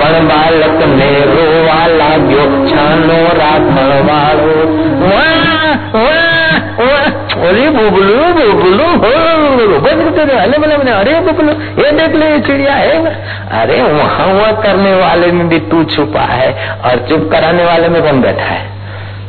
बड़ 0.00 0.14
बालक 0.30 0.78
ने 0.94 1.10
रोवा 1.32 1.80
लाग्यो 2.00 2.44
छानो 2.70 3.20
राखण 3.40 3.90
वालो 4.08 4.56
वाह 5.04 5.48
वाह 5.96 6.52
वाह 6.80 7.06
अरे 7.48 7.66
बुबलू 7.76 8.20
बुबलू 8.38 8.88
हो 9.04 9.14
बंद 9.51 10.11
तेरे 10.15 10.35
हले 10.35 10.57
बले 10.57 10.77
बने 10.77 10.91
अरे 10.93 11.19
बुबलू 11.21 11.53
ये 11.77 11.91
देख 11.93 12.15
ले 12.15 12.27
चिड़िया 12.41 12.73
है 12.73 13.15
अरे 13.59 13.81
वहाँ 13.83 14.27
वहाँ 14.29 14.51
करने 14.63 14.93
वाले 14.95 15.31
में 15.31 15.47
भी 15.49 15.59
तू 15.71 15.83
छुपा 15.95 16.25
है 16.31 16.51
और 16.81 17.05
चुप 17.09 17.29
कराने 17.31 17.65
वाले 17.65 17.89
में 17.89 18.01
कौन 18.03 18.21
बैठा 18.21 18.45
है 18.45 18.69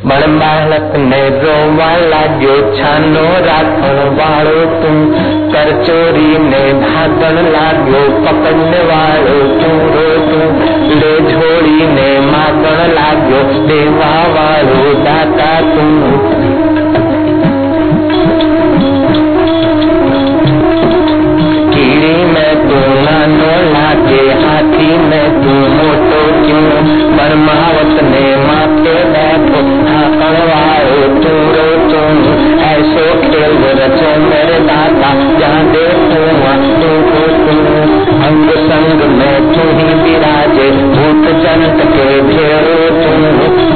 बड़ 0.05 0.23
ने 1.01 1.21
छानो 2.77 3.25
राखण 3.45 3.99
वालो 4.17 4.57
तुम 4.81 4.97
चोरी 5.83 6.31
ने 6.45 6.63
भागण 6.79 7.39
लाग्यो 7.51 8.03
पकड़ने 8.25 8.81
वालो 8.89 9.37
तू 9.59 9.71
रो 9.93 10.07
तू 10.27 10.41
ले 10.95 11.13
झोड़ी 11.31 11.87
ने 11.93 12.09
मागण 12.27 12.73
परमावत 27.17 27.95
ने 28.11 28.23
माथे 28.45 28.95
बैठो 29.13 29.61
ढाकण 29.87 30.37
वालो 30.49 31.01
तू 31.23 31.33
रो 31.55 31.67
तुम 31.91 32.21
ऐसो 32.69 33.05
खेल 33.25 33.57
रचो 33.79 34.11
मेरे 34.25 34.59
दाता 34.69 35.11
जहाँ 35.39 35.63
देखो 35.73 36.21
वहाँ 36.43 36.57
तू 36.81 36.91
को 37.11 37.23
तू 37.45 37.57
अंग 38.27 38.49
संग 38.69 39.01
में 39.17 39.51
तू 39.53 39.67
ही 39.79 39.87
विराजे 40.03 40.69
भूत 40.95 41.25
जंत 41.45 41.81
के 41.95 42.07
घेरो 42.33 42.77
तुम 43.01 43.23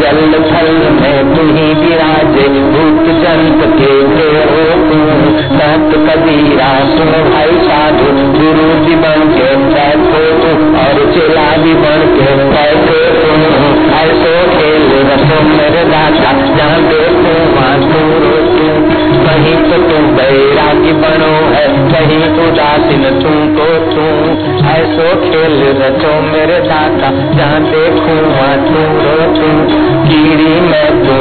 जल 0.02 0.22
थल 0.50 0.72
में 1.00 1.36
तू 1.36 1.46
ही 1.58 1.68
विराजे 1.82 2.48
भूत 2.76 3.04
जंत 3.24 3.66
के 3.80 3.92
घेरो 4.18 4.66
तुम 4.90 5.26
संत 5.60 5.96
कबीरा 6.10 6.72
सुन 6.96 7.12
भाई 7.30 7.58
साधु 7.68 8.10
गुरु 8.40 8.68
जी 8.88 8.96
बन 9.06 9.28
के 9.38 9.50
बैठो 9.76 10.24
तू 10.44 10.56
और 10.84 11.04
चेला 11.16 11.48
भी 11.64 11.74
बन 11.86 12.06
के 12.18 12.30
बैठो 12.54 13.00
तुम 14.08 14.37
रसो 15.10 15.42
मेरे 15.50 15.84
दाता 15.84 16.32
जहाँ 16.58 16.82
देखो 16.90 17.34
वहाँ 17.56 17.78
तू 17.82 18.02
रो 18.24 18.38
तू 18.56 18.68
कहीं 19.28 19.56
तो 19.64 19.78
तुम 19.90 20.08
बैरागी 20.18 20.94
बनो 21.04 21.34
है, 21.54 21.66
कहीं 21.92 22.48
उदासीन 22.48 23.04
तुमको 23.22 23.68
तुम 23.94 24.68
ऐसो 24.72 25.08
खेल 25.24 25.56
रचो 25.82 26.14
मेरे 26.32 26.60
दाता 26.70 27.10
जहाँ 27.38 27.60
वहाँ 28.28 28.58
तू 28.68 28.84
तू 29.38 29.50
कीड़ी 30.08 30.60
में 30.62 31.04
तू 31.04 31.18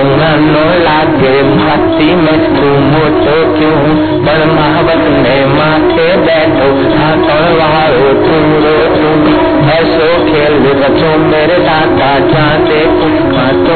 नो 0.47 0.65
लागे 0.85 1.35
भक्ति 1.43 2.15
में 2.15 2.39
तू 2.57 2.69
मोटो 2.87 3.37
क्यों? 3.59 3.81
बड़ 4.25 4.43
महावत 4.53 5.03
ने 5.25 5.37
माथे 5.55 6.07
बैठो, 6.27 6.69
हाथों 6.99 7.43
वालो 7.59 8.13
तू 8.27 8.39
रो 8.65 8.77
तू 8.97 9.11
ऐसो 9.77 10.09
खेल 10.27 10.55
रचो 10.83 11.17
मेरे 11.19 11.59
दाता 11.59 12.11
जहाँ 12.33 12.59
देखो 12.65 13.09
वहाँ 13.37 13.53
तू 13.67 13.76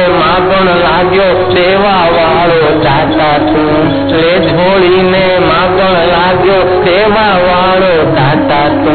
मापण 0.31 0.67
लागो 0.81 1.23
सेवा 1.53 1.95
वालो 2.11 2.59
दाता 2.83 3.31
तू 3.47 3.63
रे 4.11 4.29
झोली 4.51 5.01
ने 5.07 5.23
मापण 5.39 5.95
लागो 6.11 6.55
सेवा 6.85 7.25
वालो 7.45 7.91
दाता 8.17 8.61
तू 8.77 8.93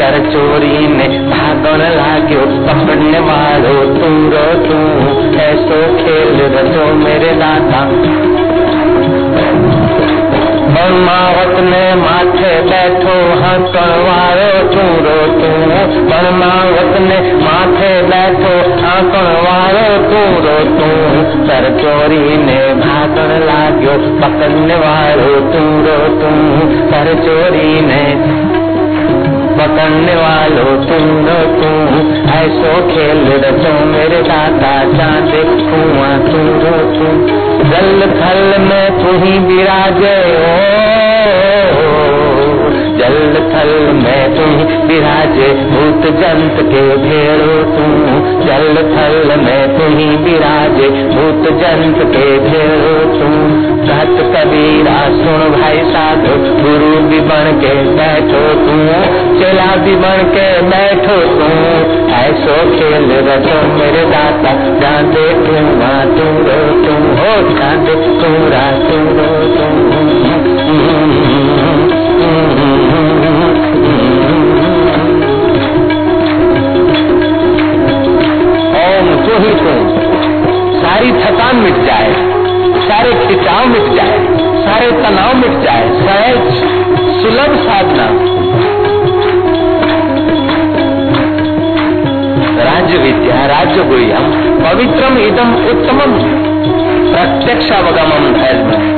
कर 0.00 0.18
चोरी 0.30 0.86
ने 0.94 1.08
भागण 1.32 1.82
लागो 1.96 2.44
पकड़ने 2.68 3.24
वालो 3.30 3.74
तू 3.96 4.12
रो 4.34 4.46
तू 4.68 4.78
ऐसो 5.48 5.80
खेल 5.98 6.40
रचो 6.54 6.86
मेरे 7.04 7.32
दाता 7.42 7.82
પરમાવત 10.77 11.55
ને 11.63 11.83
માથે 11.97 12.51
બેઠો 12.69 13.15
હંસણ 13.41 13.93
વાળો 14.07 14.49
ચૂરો 14.73 15.17
તું 15.39 15.71
પરમાવત 16.09 16.97
ને 17.07 17.19
માથે 17.45 17.91
બેઠો 18.11 18.53
હંસણ 18.83 19.31
વાળો 19.45 19.87
ચૂરો 20.09 20.57
તું 20.73 21.15
સર 21.45 21.65
ચોરી 21.79 22.41
ને 22.47 22.59
ભાગણ 22.81 23.33
લાગ્યો 23.45 23.97
પકડને 24.19 24.81
વાળો 24.83 25.31
ચૂરો 25.53 25.97
તું 26.19 26.37
સર 26.83 27.09
ચોરી 27.25 27.79
ને 27.83 28.03
पकड़ने 29.58 30.14
वालो, 30.16 30.64
तुम 30.64 31.08
तुम 31.60 31.98
ऐसो 32.30 32.72
खेल 32.88 33.20
रचो 33.44 33.72
मेरे 33.84 34.22
दाता 34.22 34.72
चाँद 34.98 35.32
कुआ, 35.60 36.10
तुम 36.32 36.46
तुम। 36.94 37.26
जल 37.70 38.00
थल 38.20 38.60
में 38.60 38.98
तू 38.98 39.24
ही 39.24 39.38
विराजे 39.38 40.16
जल 42.98 43.34
थल 43.52 43.92
में 43.92 44.34
तुम 44.34 44.50
विराजे 44.86 45.48
भूत 45.54 46.12
जंत 46.12 46.56
के 46.72 46.96
भेड़ो 46.96 47.62
तुम। 47.62 47.94
जल 48.46 48.74
थल 48.76 49.40
में 49.40 49.78
तुम 49.78 49.94
विराजे 50.24 50.88
भूत 50.88 51.52
जंत 51.52 51.96
के 52.16 52.38
भेड़ो 52.38 53.18
तुम। 53.18 53.68
सत 53.88 54.16
कबीरा, 54.18 54.98
सुन 55.08 55.60
भाई 55.60 55.82
साधु, 55.82 56.34
गुरु 56.62 56.88
बन 57.18 57.60
के 57.60 57.74
बैठो 57.74 58.42
तू 58.54 58.78
चला 59.40 59.68
बन 59.76 60.24
के 60.28 60.62
बैठो 60.62 61.16
तू 61.38 61.48
ऐसो 62.12 62.56
खेल 62.70 63.28
रचो 63.28 63.68
मेरे 63.68 64.04
दाता, 64.04 64.52
जाते 64.80 65.34
तुम 65.34 65.68
तुम 66.14 66.36
रो 66.38 66.86
तुम। 66.86 67.06
हो 67.18 67.58
जाते 67.58 67.94
तुमरा 67.94 68.72
तुम 68.72 69.08
रो 69.08 69.54
तुम। 69.54 69.88
ही 79.38 79.54
तुम 79.54 79.88
सारी 80.82 81.12
थकान 81.12 81.56
मिट 81.56 81.74
जाए, 81.74 82.12
सारे 82.88 83.12
खिंचाव 83.26 83.66
मिट 83.66 83.92
जाए, 83.96 84.18
सारे 84.64 84.90
तनाव 84.90 85.34
मिट 85.34 85.62
जाए, 85.64 85.88
सहज, 86.00 86.54
सुलभ 87.22 87.56
साधना। 87.56 88.06
राज्य 92.64 92.98
विद्या 92.98 93.46
राज्य 93.46 93.82
गुह्यम 93.82 94.30
पवित्रम 94.64 95.18
इदम 95.18 95.54
उत्तमम, 95.70 96.14
प्रत्यक्षावगमम 97.12 98.32
धैर्य 98.34 98.94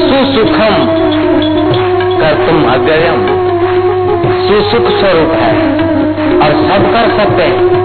सुसुखम 0.00 0.76
कर 2.18 2.46
तुम 2.46 2.64
अव्ययम। 2.64 3.26
सुसुख 4.48 4.90
स्वरूप 4.98 5.32
है, 5.32 5.54
और 6.36 6.52
सब 6.68 6.92
कर 6.92 7.18
सकते 7.18 7.42
हैं। 7.42 7.83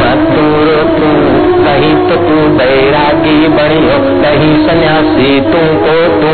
तू। 0.99 1.39
कहीं 1.65 2.09
तो 2.09 2.17
तू 2.17 2.49
बैरागी 2.49 3.49
हो, 3.79 4.23
कहीं 4.23 4.67
सन्यासी 4.67 5.41
तू 5.41 5.59
को 5.59 6.21
तू। 6.21 6.33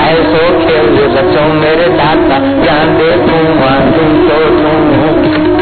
ऐसो 0.00 0.60
खेल 0.60 0.96
जो 0.96 1.16
सचो 1.16 1.52
मेरे 1.52 1.88
दाता, 1.88 2.38
जान 2.38 2.98
दे 2.98 3.12
तू, 3.16 3.54
माँ 3.60 3.92
तू 3.92 4.28
को 4.28 4.44
तू। 4.44 5.57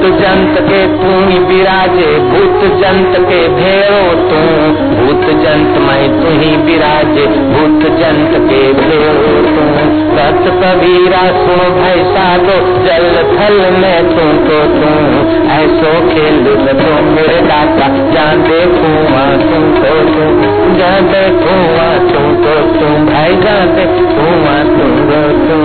भूत 0.00 0.12
जंत 0.12 0.58
के 0.60 0.86
तू 0.86 1.08
ही 1.30 1.38
विराजे 1.38 2.18
भूत 2.18 2.62
जंत 2.78 3.16
के 3.28 3.48
भेड़ो 3.48 4.04
तू। 4.30 4.38
भूत 4.94 5.26
जंत 5.42 5.78
में 5.78 6.20
तू 6.20 6.28
ही 6.28 6.56
विराजे 6.56 7.26
भूत 7.26 7.82
जंत 7.98 8.30
के 8.50 8.62
भेड़ो 8.72 9.34
तू। 9.42 9.66
सत 10.16 10.46
कबीरा 10.62 11.20
सुन 11.40 11.60
भाई 11.80 12.04
साधो, 12.04 12.56
जल 12.86 13.06
थल 13.32 13.58
में 13.76 14.08
तू 14.08 14.26
तो 14.48 14.62
तू। 14.76 14.94
ऐसो 15.50 15.92
खेल 16.08 16.44
तो 16.44 17.02
मेरे 17.02 17.40
दाता 17.40 17.88
जान 18.14 18.42
देखूआ 18.42 19.26
तू 19.36 19.60
तो 19.82 19.94
तू। 20.14 20.24
जान 20.78 21.12
देखूआ 21.12 21.90
तू 22.12 22.26
तो 22.44 22.60
तू, 22.78 23.12
भाई 23.12 23.36
जान 23.36 23.76
देखूआ 23.76 24.58
तू 24.76 24.88
तो 25.10 25.22
तू। 25.46 25.60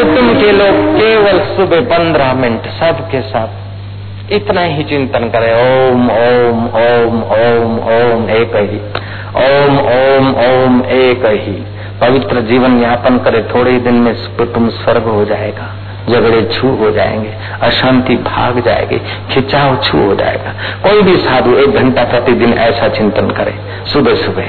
कुटुंब 0.00 0.40
के 0.40 0.52
लोग 0.52 0.76
केवल 0.96 1.38
सुबह 1.56 1.80
पंद्रह 1.80 2.32
मिनट 2.32 2.66
सबके 2.66 3.20
साथ 3.20 4.32
इतना 4.32 4.60
ही 4.60 4.84
चिंतन 4.84 5.24
करें। 5.28 5.52
ओम 5.54 6.10
ओम 6.10 6.60
ओम 6.76 7.16
ओम 7.22 7.74
ओम, 7.88 8.30
एक 8.30 8.56
ही। 8.56 8.78
ओम 9.42 9.78
ओम 9.78 10.28
ओम, 10.44 10.80
एक 10.90 11.26
ही। 11.26 11.56
पवित्र 12.00 12.40
जीवन 12.40 12.80
यापन 12.82 13.18
करे। 13.18 13.42
थोड़े 13.42 13.72
दिन 13.78 13.94
में 13.94 14.14
कुटुंब 14.36 14.70
स्वर्ग 14.70 15.02
हो 15.02 15.24
जाएगा, 15.24 15.68
झगड़े 16.08 16.42
छू 16.54 16.68
हो 16.76 16.90
जाएँगे, 16.90 17.34
अशांति 17.62 18.16
भाग 18.16 18.60
जाएगी, 18.64 18.98
खिंचाव 19.30 19.76
छू 19.76 19.98
हो 19.98 20.14
जाएगा। 20.14 20.54
कोई 20.82 21.02
भी 21.02 21.16
साधु 21.16 21.54
एक 21.54 21.70
घंटा 21.70 22.04
प्रतिदिन 22.04 22.52
ऐसा 22.52 22.88
चिंतन 22.88 23.30
करे 23.30 23.54
सुबह 23.92 24.14
सुबह 24.14 24.46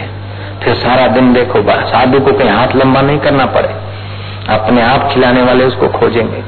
फिर 0.63 0.73
सारा 0.73 1.07
दिन 1.07 1.33
देखो 1.33 1.63
साधु 1.87 2.19
को 2.19 2.31
कहीं 2.31 2.49
हाथ 2.49 2.75
लंबा 2.75 3.01
नहीं 3.01 3.19
करना 3.19 3.45
पड़े। 3.45 3.90
अपने 4.49 4.81
आप 4.81 5.09
खिलाने 5.13 5.41
वाले 5.41 5.63
उसको 5.63 5.87
खोजेंगे। 5.87 6.43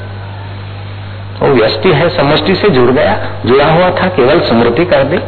वो 1.40 1.48
व्यस्टि 1.48 1.92
है, 1.92 2.10
समष्टि 2.10 2.56
से 2.56 2.70
जुड़ 2.70 2.92
गया, 2.92 3.18
जुड़ा 3.46 3.66
हुआ 3.66 3.90
था, 3.90 4.08
केवल 4.08 4.40
स्मृति 4.40 4.86
कर 4.86 5.04
दे। 5.04 5.20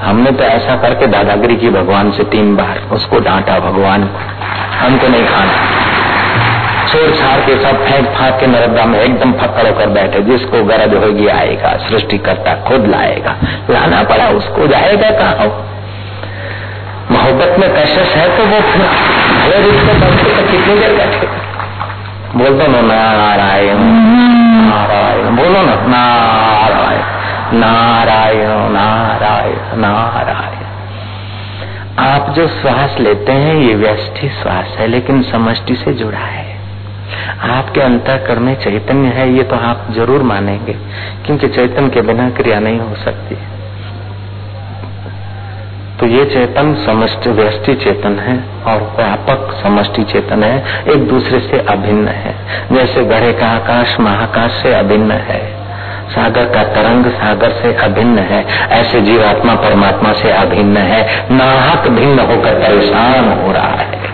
हमने 0.00 0.30
तो 0.30 0.44
ऐसा 0.44 0.76
करके 0.76 1.06
दादागिरी 1.06 1.56
की 1.56 1.70
भगवान 1.70 2.10
से 2.12 2.24
तीन 2.24 2.56
बार, 2.56 2.88
उसको 2.92 3.20
डांटा, 3.20 3.58
भगवान 3.58 4.04
को 4.04 4.18
हमको 4.76 5.08
नहीं 5.08 5.26
खाना। 5.26 5.52
छोड़ 6.86 7.10
छाड़ 7.16 7.40
के 7.40 7.58
सब 7.62 7.84
फेंक 7.86 8.06
फाक 8.08 8.40
के 8.40 8.46
नरदा 8.46 8.84
में 8.84 9.00
एकदम 9.00 9.32
फक्कड़ 9.32 9.66
होकर 9.66 9.88
बैठे, 9.88 10.20
जिसको 10.20 10.64
गरज 10.64 10.94
होगी 10.94 11.26
आएगा 11.26 11.76
सृष्टि 11.76 12.18
करता 12.18 12.54
खुद 12.54 12.86
लाएगा। 12.86 13.36
लाना 13.70 14.02
पड़ा, 14.02 14.28
उसको 14.28 14.66
जाएगा 14.66 15.10
कहा? 15.10 15.62
मोहब्बत 17.10 17.58
में 17.58 17.74
कशिश 17.74 18.14
है 18.14 18.38
तो 18.38 18.44
वो 18.44 18.60
फिर 18.60 18.82
भले 19.42 19.62
कितनी 20.52 20.78
देर 20.78 20.96
बैठे? 20.96 21.55
बोल 22.36 22.50
दो 22.50 22.66
ना 22.66 22.80
नारायण। 22.80 23.76
नारायण। 24.68 25.36
बोलो 25.36 25.62
ना। 25.62 25.74
नारायण। 25.86 27.02
नारायण 27.60 28.72
नारायण 28.72 29.80
नारायण। 29.80 30.66
आप 31.98 32.30
जो 32.30 32.48
श्वास 32.48 32.96
लेते 33.00 33.32
हैं, 33.32 33.54
ये 33.54 33.74
व्यष्टि 33.74 34.28
श्वास 34.28 34.76
है, 34.78 34.86
लेकिन 34.86 35.22
समष्टि 35.22 35.74
से 35.74 35.92
जुड़ा 35.92 36.18
है। 36.18 36.56
आपके 37.50 37.80
अंतःकरण 37.80 38.40
में 38.40 38.60
चैतन्य 38.60 39.08
है, 39.08 39.32
ये 39.32 39.42
तो 39.42 39.56
आप 39.56 39.86
ज़रूर 39.90 40.22
मानेंगे, 40.22 40.72
क्योंकि 41.26 41.48
चैतन्य 41.48 41.90
के 41.90 42.00
बिना 42.00 42.30
क्रिया 42.30 42.60
नहीं 42.60 42.80
हो 42.80 42.94
सकती। 42.94 43.38
तो 46.00 46.06
ये 46.06 46.24
चेतन 46.24 46.66
व्यष्टि 47.26 47.74
चेतन 47.74 48.18
है 48.18 48.64
और 48.66 48.94
व्यापक 48.96 49.60
समष्टि 49.62 50.04
चेतन 50.04 50.44
है, 50.44 50.84
एक 50.88 51.08
दूसरे 51.08 51.40
से 51.40 51.58
अभिन्न 51.58 52.08
है। 52.08 52.34
जैसे 52.72 53.04
गढ़े 53.04 53.32
का 53.32 53.46
आकाश, 53.46 54.00
महाकाश 54.00 54.50
से 54.50 54.74
अभिन्न 54.74 55.10
है। 55.10 55.56
सागर 56.10 56.44
का 56.44 56.62
तरंग 56.62 57.06
सागर 57.06 57.50
से 57.50 57.74
अभिन्न 57.74 58.18
है। 58.18 58.46
ऐसे 58.68 59.00
जीवात्मा, 59.00 59.54
परमात्मा 59.54 60.12
से 60.12 60.30
अभिन्न 60.30 60.76
है। 60.76 61.28
नाहक 61.30 61.88
भिन्न 61.88 62.18
होकर 62.18 62.54
परेशान 62.54 63.42
हो 63.42 63.52
रहा 63.52 63.68
है। 63.68 64.06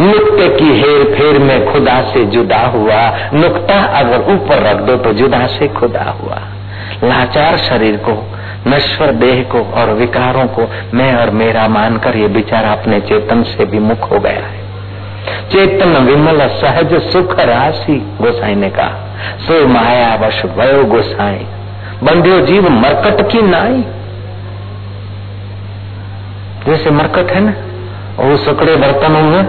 नुक्ते 0.00 0.48
की 0.48 0.80
हेर 0.80 1.14
फेर 1.14 1.38
में 1.38 1.72
खुदा 1.72 2.02
से 2.02 2.24
जुदा 2.24 2.60
हुआ। 2.60 3.18
नुक्ता 3.34 3.74
अगर 3.74 4.18
ऊपर 4.32 4.62
रख 4.62 4.76
दो 4.76 4.96
तो 4.96 5.12
जुदा 5.12 5.46
से 5.46 5.68
खुदा 5.68 6.16
हुआ। 6.22 6.38
लाचार 7.04 7.56
शरीर 7.56 7.96
को 7.96 8.37
नश्वर 8.66 9.12
देह 9.12 9.42
को 9.42 9.60
और 9.60 9.90
विकारों 9.90 10.46
को 10.46 10.70
मैं 10.94 11.14
और 11.14 11.30
मेरा 11.30 11.68
मानकर 11.68 12.16
ये 12.16 12.28
बेचारा 12.28 12.72
अपने 12.72 13.00
चेतन 13.00 13.42
से 13.42 13.64
विमुख 13.64 14.12
हो 14.12 14.18
गया 14.18 14.32
है। 14.32 14.58
चेतन 15.50 15.88
विमल 15.88 16.48
सहज 16.48 17.12
सुख 17.12 17.38
राशि, 17.38 18.16
गोसाई 18.20 18.54
ने 18.54 18.70
कहा। 18.70 19.16
सो 19.38 19.66
माया 19.66 20.14
वश 20.14 20.44
वयो 20.44 20.84
गोसाई। 20.84 21.46
बंध्यो 22.02 22.40
जीव 22.40 22.68
मरकट 22.68 23.32
की 23.32 23.42
नाई। 23.42 23.84
जैसे 26.66 26.90
मरकट 26.90 27.30
है 27.30 27.40
ना, 27.40 27.54
वो 28.22 28.36
सकड़े 28.36 28.76
बर्तनों 28.76 29.22
में 29.22 29.48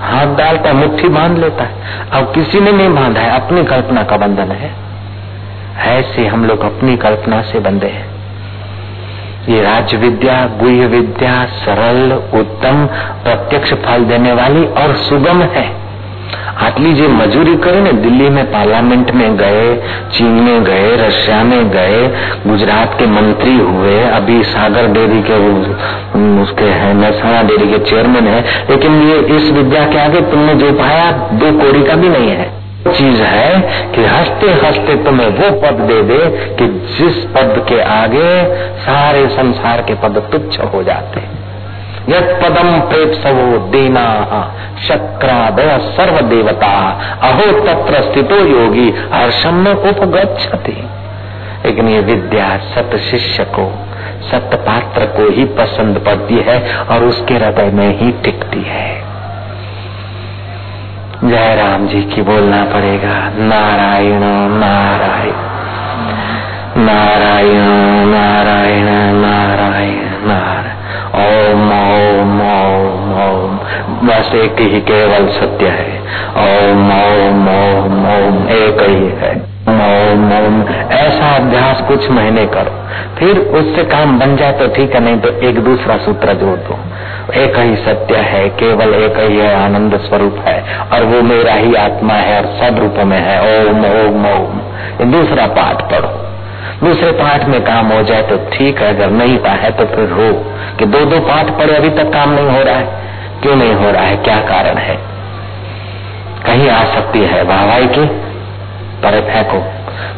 हाथ 0.00 0.36
डालता, 0.36 0.72
मुट्ठी 0.72 1.08
बाँध 1.08 1.38
लेता 1.38 1.64
है। 1.64 1.74
अब 2.12 2.34
किसी 2.34 2.60
ने 2.60 2.72
नहीं 2.72 2.94
बांधा 2.94 3.20
है, 3.20 3.30
अपनी 3.30 3.64
कल्पना 3.64 4.02
का 4.02 4.16
बंधन 4.16 4.52
है। 4.52 4.70
ऐसे 5.78 6.26
हम 6.26 6.44
लोग 6.44 6.60
अपनी 6.60 6.96
कल्पना 6.96 7.42
से 7.42 7.58
बंधे 7.58 7.86
हैं। 7.86 8.17
ये 9.48 9.62
राज 9.62 9.94
विद्या, 9.94 10.46
गुह्य 10.60 10.86
विद्या, 10.86 11.44
सरल, 11.44 12.12
उत्तम, 12.40 12.86
प्रत्यक्ष 13.24 13.72
फल 13.72 14.04
देने 14.04 14.32
वाली 14.32 14.64
और 14.64 14.96
सुगम 14.96 15.42
है। 15.42 15.88
आटली 16.56 16.92
जो 16.92 17.08
मजूरी 17.08 17.56
करे 17.56 17.80
ने, 17.80 17.92
दिल्ली 17.92 18.28
में 18.28 18.52
पार्लियामेंट 18.52 19.10
में 19.10 19.36
गए, 19.36 19.76
चीन 20.12 20.26
में 20.26 20.64
गए, 20.64 20.96
रशिया 20.96 21.44
में 21.44 21.70
गए, 21.70 22.08
गुजरात 22.46 22.98
के 22.98 23.06
मंत्री 23.06 23.58
हुए, 23.58 24.02
अभी 24.02 24.42
सागर 24.42 24.86
डेयरी 24.86 25.22
के 25.22 25.38
उसके 26.42 26.64
है 26.64 26.94
महसाना 26.94 27.42
डेयरी 27.42 27.72
के 27.72 27.78
चेयरमैन 27.78 28.26
है, 28.26 28.66
लेकिन 28.70 29.02
ये 29.02 29.18
इस 29.18 29.50
विद्या 29.50 29.86
के 29.86 29.98
आगे 29.98 30.20
तुमने 30.20 30.54
जो 30.54 30.72
पाया, 30.72 31.10
दो 31.12 31.52
कोड़ी 31.58 31.82
का 31.82 31.94
भी 31.94 32.08
नहीं 32.08 32.28
है। 32.28 32.57
चीज़ 32.86 33.22
है 33.22 33.60
कि 33.92 34.04
हँसते 34.04 34.50
हँसते 34.60 34.94
तुम्हें 35.04 35.28
वो 35.28 35.50
पद 35.60 35.80
दे 35.82 36.02
दे 36.02 36.18
कि 36.56 36.66
जिस 36.98 37.24
पद 37.24 37.64
के 37.68 37.80
आगे 37.82 38.30
सारे 38.80 39.26
संसार 39.28 39.82
के 39.82 39.94
पद 39.94 40.22
तुच्छ 40.32 40.60
हो 40.74 40.82
जाते। 40.82 41.20
यद 42.08 42.28
पदम 42.42 42.80
प्रेत 42.80 43.14
सवो 43.14 43.58
देना 43.68 44.04
शक्रादय 44.88 45.78
सर्व 45.88 46.20
देवता 46.20 46.70
अहो 47.22 47.50
तत्र 47.66 48.02
स्थितो 48.02 48.36
योगी 48.46 48.88
हर्षम 49.12 49.54
में 49.54 49.72
उपगछति 49.72 50.76
लेकिन 51.64 51.88
ये 51.88 52.00
विद्या 52.00 52.56
सत 52.74 52.96
शिष्य 53.10 53.44
को 53.44 53.70
सत्य 54.30 54.56
पात्र 54.56 55.06
को 55.06 55.28
ही 55.30 55.44
पसंद 55.44 55.98
पड़ती 55.98 56.36
है 56.46 56.56
और 56.84 57.04
उसके 57.04 57.34
हृदय 57.34 57.70
में 57.70 57.98
ही 57.98 58.10
टिकती 58.22 58.62
है। 58.62 59.07
जय 61.24 61.54
राम 61.54 61.86
जी 61.86 62.02
की 62.02 62.22
बोलना 62.22 62.64
पड़ेगा, 62.64 63.30
नारायण 63.36 64.20
नारायण 64.58 65.32
नारायण 66.84 67.64
नारायण 68.06 68.86
नारायण 69.14 70.28
नारायण। 70.28 70.78
ओम 71.14 71.72
ओम 71.72 72.40
ओम 72.40 73.12
ओम। 73.22 73.58
बस 74.08 74.34
एक 74.34 74.60
ही 74.60 74.80
केवल 74.80 75.28
सत्य 75.28 75.66
है। 75.66 76.00
ओम 76.36 76.92
ओम 76.92 77.48
ओम 77.48 78.06
ओम, 78.06 78.48
एक 78.48 78.80
ही 78.80 79.08
है। 79.08 79.58
ओम 79.68 80.32
ओम। 80.32 80.68
ऐसा 80.92 81.36
अभ्यास 81.36 81.80
कुछ 81.80 82.10
महीने 82.10 82.46
करो। 82.46 82.88
फिर 83.18 83.38
उससे 83.38 83.84
काम 83.84 84.18
बन 84.18 84.36
जाए 84.36 84.52
तो 84.52 84.68
ठीक 84.68 84.94
है, 84.94 85.00
नहीं 85.00 85.18
तो 85.18 85.28
एक 85.28 85.60
दूसरा 85.60 85.96
सूत्र 85.96 86.32
जोड़ 86.32 86.58
दो। 86.58 86.78
एक 87.34 87.58
ही 87.58 87.76
सत्य 87.76 88.16
है, 88.16 88.48
केवल 88.48 88.94
एक 88.94 89.18
ही 89.18 89.36
है 89.36 89.64
आनंद 89.64 89.96
स्वरूप 89.96 90.44
है, 90.48 90.78
और 90.78 91.02
वो 91.02 91.22
मेरा 91.22 91.52
ही 91.52 91.74
आत्मा 91.74 92.14
है, 92.14 92.40
और 92.40 92.46
सब 92.46 92.78
रूप 92.78 92.94
में 92.98 93.18
है। 93.18 93.60
ओम 93.60 93.84
ओम 93.84 94.26
ओम। 94.26 94.60
दूसरा 95.10 95.46
पाठ 95.46 95.82
पढ़ो। 95.82 96.24
दूसरे 96.84 97.12
पाठ 97.12 97.44
में 97.44 97.64
काम 97.64 97.86
हो 97.86 98.02
जाए 98.02 98.22
तो 98.22 98.36
ठीक 98.36 98.78
है, 98.78 98.94
अगर 98.94 99.10
नहीं 99.10 99.38
पाए 99.38 99.70
तो 99.70 99.84
फिर 99.84 100.04
रो 100.04 100.52
कि 100.78 100.86
दो 100.86 101.04
दो 101.04 101.20
पाठ 101.20 101.46
पढ़े, 101.46 101.76
अभी 101.76 101.90
तक 101.90 102.12
काम 102.12 102.30
नहीं 102.30 102.48
हो 102.48 102.62
रहा 102.62 102.74
है। 102.74 102.88
क्यों 103.42 103.56
नहीं 103.56 103.74
हो 103.74 103.90
रहा 103.90 104.02
है? 104.02 104.16
क्या 104.16 104.36
कारण 104.36 104.76
है? 104.76 104.98
कहीं 106.46 106.70
आ 106.70 106.84
सकती 106.84 107.20
है 107.20 107.42
वाहवाई 107.42 107.86
की? 107.86 108.04
पर 109.02 109.10
फेंको। 109.10 109.64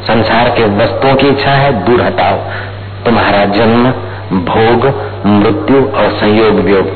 संसार 0.04 0.48
के 0.48 0.64
वस्तुओं 0.64 1.14
की 1.14 1.28
इच्छा 1.28 1.50
है, 1.50 1.84
दूर 1.84 2.02
हटाओ। 2.02 2.36
तुम्हारा 3.04 3.44
जन्म 3.44 3.94
भोग, 4.32 4.86
मृत्यु 5.26 5.84
और 5.98 6.10
संयोग 6.10 6.54
वियोग। 6.54 6.90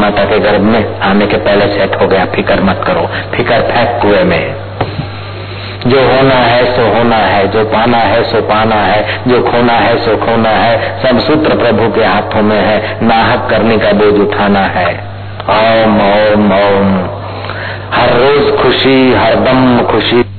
माता 0.00 0.24
के 0.24 0.38
गर्भ 0.38 0.60
में 0.60 1.00
आने 1.00 1.26
के 1.26 1.36
पहले 1.36 1.68
सेट 1.68 2.02
हो 2.02 2.06
गया। 2.06 2.24
फिकर 2.24 2.62
मत 2.62 2.84
करो। 2.86 3.08
फिकर 3.36 3.60
फेंक 3.60 4.02
कुएँ 4.02 4.24
में। 4.24 4.54
जो 5.86 6.00
होना 6.00 6.34
है, 6.34 6.76
सो 6.76 6.98
होना 6.98 7.16
है। 7.16 7.48
जो 7.48 7.64
पाना 7.64 7.96
है, 7.96 8.24
सो 8.24 8.40
पाना 8.40 8.74
है। 8.74 9.24
जो 9.28 9.42
खोना 9.42 9.72
है, 9.72 9.96
सो 9.96 10.16
खोना 10.16 10.50
है। 10.50 11.02
सब 11.02 11.18
सूत्र 11.18 11.56
प्रभु 11.56 11.94
के 11.94 12.04
हाथों 12.04 12.42
में 12.42 12.60
है। 12.60 12.98
नाहक 13.02 13.50
करने 13.50 13.78
का 13.78 13.92
बोझ 13.92 14.28
उठाना 14.28 14.60
है। 14.60 15.04
ओम 15.50 16.00
ओम 16.00 16.52
ओम। 16.52 17.08
हर 17.92 18.08
रोज 18.08 18.62
खुशी, 18.62 19.12
हर 19.12 19.34
दम 19.34 19.82
खुशी। 19.82 20.33